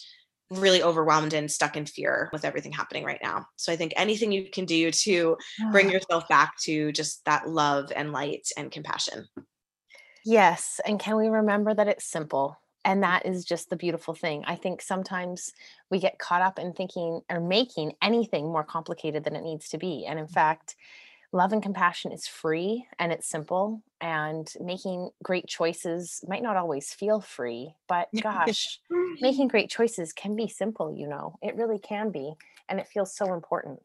really 0.49 0.81
overwhelmed 0.81 1.33
and 1.33 1.51
stuck 1.51 1.75
in 1.75 1.85
fear 1.85 2.29
with 2.31 2.45
everything 2.45 2.71
happening 2.71 3.03
right 3.03 3.19
now 3.21 3.45
so 3.57 3.71
i 3.71 3.75
think 3.75 3.91
anything 3.95 4.31
you 4.31 4.49
can 4.49 4.65
do 4.65 4.89
to 4.91 5.35
bring 5.71 5.87
ah. 5.87 5.91
yourself 5.91 6.27
back 6.29 6.57
to 6.57 6.91
just 6.93 7.23
that 7.25 7.49
love 7.49 7.91
and 7.95 8.11
light 8.13 8.47
and 8.57 8.71
compassion 8.71 9.27
Yes. 10.27 10.81
And 10.85 10.99
can 10.99 11.15
we 11.15 11.29
remember 11.29 11.73
that 11.73 11.87
it's 11.87 12.03
simple? 12.03 12.59
And 12.83 12.97
mm. 12.97 13.03
that 13.03 13.25
is 13.25 13.45
just 13.45 13.69
the 13.69 13.77
beautiful 13.77 14.13
thing. 14.13 14.43
I 14.45 14.55
think 14.55 14.81
sometimes 14.81 15.53
we 15.89 15.99
get 15.99 16.19
caught 16.19 16.41
up 16.41 16.59
in 16.59 16.73
thinking 16.73 17.21
or 17.29 17.39
making 17.39 17.93
anything 18.01 18.51
more 18.51 18.65
complicated 18.65 19.23
than 19.23 19.37
it 19.37 19.43
needs 19.43 19.69
to 19.69 19.77
be. 19.77 20.05
And 20.05 20.19
in 20.19 20.25
mm. 20.25 20.33
fact, 20.33 20.75
love 21.33 21.51
and 21.51 21.61
compassion 21.61 22.11
is 22.11 22.27
free 22.27 22.85
and 22.99 23.11
it's 23.11 23.27
simple 23.27 23.81
and 23.99 24.53
making 24.59 25.09
great 25.23 25.47
choices 25.47 26.23
might 26.27 26.43
not 26.43 26.55
always 26.55 26.93
feel 26.93 27.19
free 27.19 27.73
but 27.87 28.07
gosh 28.21 28.79
making 29.19 29.47
great 29.47 29.69
choices 29.69 30.13
can 30.13 30.35
be 30.35 30.47
simple 30.47 30.95
you 30.95 31.07
know 31.07 31.37
it 31.41 31.55
really 31.55 31.79
can 31.79 32.11
be 32.11 32.33
and 32.69 32.79
it 32.79 32.87
feels 32.87 33.15
so 33.15 33.33
important 33.33 33.81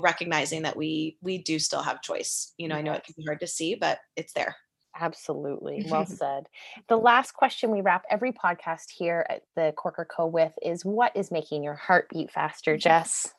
recognizing 0.00 0.62
that 0.62 0.76
we 0.76 1.16
we 1.20 1.38
do 1.38 1.58
still 1.58 1.82
have 1.82 2.00
choice 2.00 2.54
you 2.56 2.68
know 2.68 2.76
i 2.76 2.82
know 2.82 2.92
it 2.92 3.04
can 3.04 3.14
be 3.16 3.24
hard 3.24 3.40
to 3.40 3.46
see 3.46 3.74
but 3.74 3.98
it's 4.16 4.32
there 4.32 4.56
Absolutely. 5.00 5.86
Well 5.88 6.06
said. 6.06 6.48
The 6.88 6.96
last 6.96 7.32
question 7.32 7.70
we 7.70 7.80
wrap 7.80 8.04
every 8.10 8.32
podcast 8.32 8.90
here 8.94 9.26
at 9.28 9.42
the 9.56 9.72
Corker 9.76 10.04
Co 10.04 10.26
with 10.26 10.52
is 10.62 10.84
what 10.84 11.16
is 11.16 11.30
making 11.30 11.62
your 11.62 11.74
heart 11.74 12.08
beat 12.10 12.30
faster, 12.30 12.76
Jess? 12.78 13.32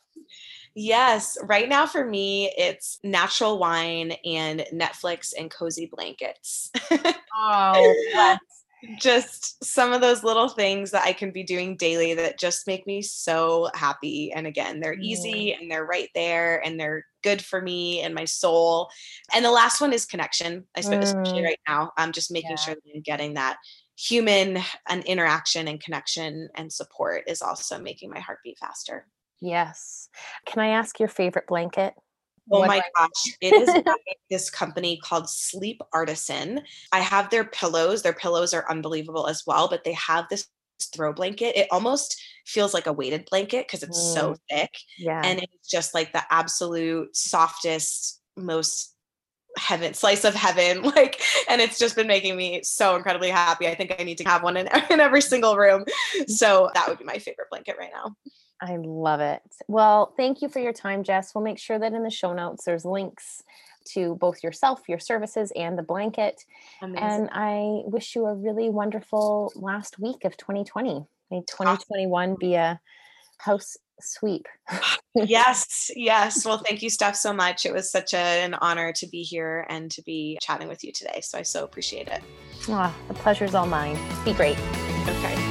Yes, 0.76 1.38
right 1.44 1.70
now 1.70 1.86
for 1.86 2.04
me, 2.04 2.52
it's 2.58 3.00
natural 3.04 3.60
wine 3.60 4.14
and 4.26 4.66
Netflix 4.74 5.34
and 5.38 5.52
cozy 5.52 5.90
blankets. 5.92 6.72
oh, 7.36 8.38
just 9.00 9.64
some 9.64 9.94
of 9.94 10.02
those 10.02 10.24
little 10.24 10.50
things 10.50 10.92
that 10.92 11.06
I 11.06 11.14
can 11.14 11.32
be 11.32 11.44
doing 11.44 11.78
daily 11.78 12.14
that 12.16 12.40
just 12.40 12.68
make 12.68 12.86
me 12.88 13.02
so 13.02 13.70
happy. 13.74 14.32
And 14.34 14.48
again, 14.48 14.80
they're 14.80 15.00
easy 15.00 15.54
and 15.54 15.70
they're 15.70 15.86
right 15.86 16.10
there 16.16 16.66
and 16.66 16.80
they're 16.80 17.06
good 17.24 17.44
for 17.44 17.62
me 17.62 18.02
and 18.02 18.14
my 18.14 18.26
soul. 18.26 18.90
And 19.34 19.46
the 19.46 19.52
last 19.52 19.80
one 19.80 19.94
is 19.94 20.06
connection. 20.06 20.66
I 20.76 20.82
suppose, 20.82 21.14
mm. 21.14 21.22
especially 21.22 21.44
right 21.44 21.60
now, 21.68 21.92
I'm 21.98 22.12
just 22.12 22.32
making 22.32 22.52
yeah. 22.52 22.56
sure 22.58 22.76
that 22.76 22.92
I'm 22.96 23.02
getting 23.02 23.36
that 23.36 23.58
human 23.96 24.60
and 24.90 25.04
interaction 25.06 25.68
and 25.68 25.80
connection 25.80 26.50
and 26.56 26.72
support 26.72 27.24
is 27.28 27.42
also 27.42 27.80
making 27.80 28.10
my 28.10 28.20
heart 28.20 28.40
beat 28.44 28.58
faster. 28.58 29.08
Yes. 29.44 30.08
Can 30.46 30.64
I 30.64 30.70
ask 30.70 31.00
your 31.00 31.10
favorite 31.10 31.48
blanket? 31.48 31.94
Oh 32.50 32.60
what 32.60 32.68
my 32.68 32.82
gosh, 32.98 33.36
it 33.42 33.54
is 33.54 33.84
this 34.30 34.50
company 34.50 34.98
called 35.04 35.30
Sleep 35.30 35.82
Artisan. 35.92 36.62
I 36.94 37.00
have 37.00 37.30
their 37.30 37.44
pillows. 37.44 38.02
Their 38.02 38.14
pillows 38.14 38.54
are 38.54 38.70
unbelievable 38.70 39.28
as 39.28 39.44
well, 39.46 39.68
but 39.68 39.84
they 39.84 39.94
have 39.94 40.26
this 40.30 40.48
throw 40.94 41.12
blanket. 41.12 41.58
It 41.58 41.68
almost 41.72 42.22
feels 42.46 42.74
like 42.74 42.88
a 42.88 42.94
weighted 42.94 43.28
blanket 43.30 43.68
because 43.68 43.84
it's 43.84 44.00
mm. 44.00 44.14
so 44.14 44.36
thick. 44.50 44.72
Yeah. 44.98 45.22
And 45.24 45.40
it's 45.40 45.70
just 45.70 45.94
like 45.94 46.14
the 46.14 46.24
absolute 46.30 47.16
softest, 47.16 48.22
most 48.38 48.96
heaven 49.58 49.94
slice 49.94 50.24
of 50.24 50.34
heaven 50.34 50.82
like 50.96 51.22
and 51.48 51.62
it's 51.62 51.78
just 51.78 51.96
been 51.96 52.08
making 52.08 52.36
me 52.36 52.62
so 52.64 52.96
incredibly 52.96 53.30
happy 53.30 53.68
i 53.68 53.76
think 53.76 53.96
i 54.00 54.04
need 54.04 54.18
to 54.18 54.24
have 54.24 54.42
one 54.42 54.58
in, 54.58 54.68
in 54.90 55.00
every 55.00 55.22
single 55.22 55.56
room 55.56 55.86
so 56.26 56.72
that 56.74 56.88
would 56.88 56.98
be 56.98 57.06
my 57.06 57.20
favorite 57.20 57.48
blanket 57.52 57.76
right 57.78 57.92
now 57.94 58.16
I 58.64 58.78
love 58.78 59.20
it. 59.20 59.42
Well, 59.68 60.14
thank 60.16 60.42
you 60.42 60.48
for 60.48 60.60
your 60.60 60.72
time, 60.72 61.04
Jess. 61.04 61.36
We'll 61.36 61.44
make 61.44 61.60
sure 61.60 61.78
that 61.78 61.92
in 61.92 62.02
the 62.02 62.10
show 62.10 62.34
notes 62.34 62.64
there's 62.64 62.86
links 62.86 63.44
to 63.90 64.16
both 64.16 64.42
yourself, 64.42 64.84
your 64.88 65.00
services, 65.00 65.52
and 65.58 65.78
the 65.78 65.84
blanket. 65.84 66.46
Amazing. 66.82 67.04
And 67.06 67.30
I 67.34 67.82
wish 67.86 68.16
you 68.16 68.26
a 68.26 68.34
really 68.34 68.70
wonderful 68.70 69.52
last 69.56 70.00
week 70.00 70.24
of 70.24 70.38
2020. 70.38 71.06
May 71.30 71.42
2021 71.42 72.38
be 72.40 72.56
a 72.56 72.80
house 73.38 73.76
sweep. 74.00 74.48
yes, 75.16 75.92
yes. 75.94 76.46
Well, 76.46 76.60
thank 76.60 76.82
you, 76.82 76.90
Steph, 76.90 77.18
so 77.18 77.34
much. 77.34 77.66
It 77.66 77.74
was 77.74 77.92
such 77.92 78.14
a, 78.14 78.18
an 78.18 78.54
honor 78.54 78.94
to 78.94 79.08
be 79.08 79.24
here 79.24 79.66
and 79.68 79.92
to 79.92 80.02
be 80.04 80.38
chatting 80.42 80.70
with 80.70 80.86
you 80.86 80.94
today. 80.94 81.20
So 81.22 81.38
I 81.38 81.42
so 81.42 81.66
appreciate 81.66 82.08
it. 82.08 82.22
Oh, 82.70 82.96
the 83.10 83.14
pleasure's 83.14 83.56
all 83.56 83.68
mine. 83.68 84.00
Be 84.24 84.32
great. 84.32 84.58
Okay. 85.06 85.43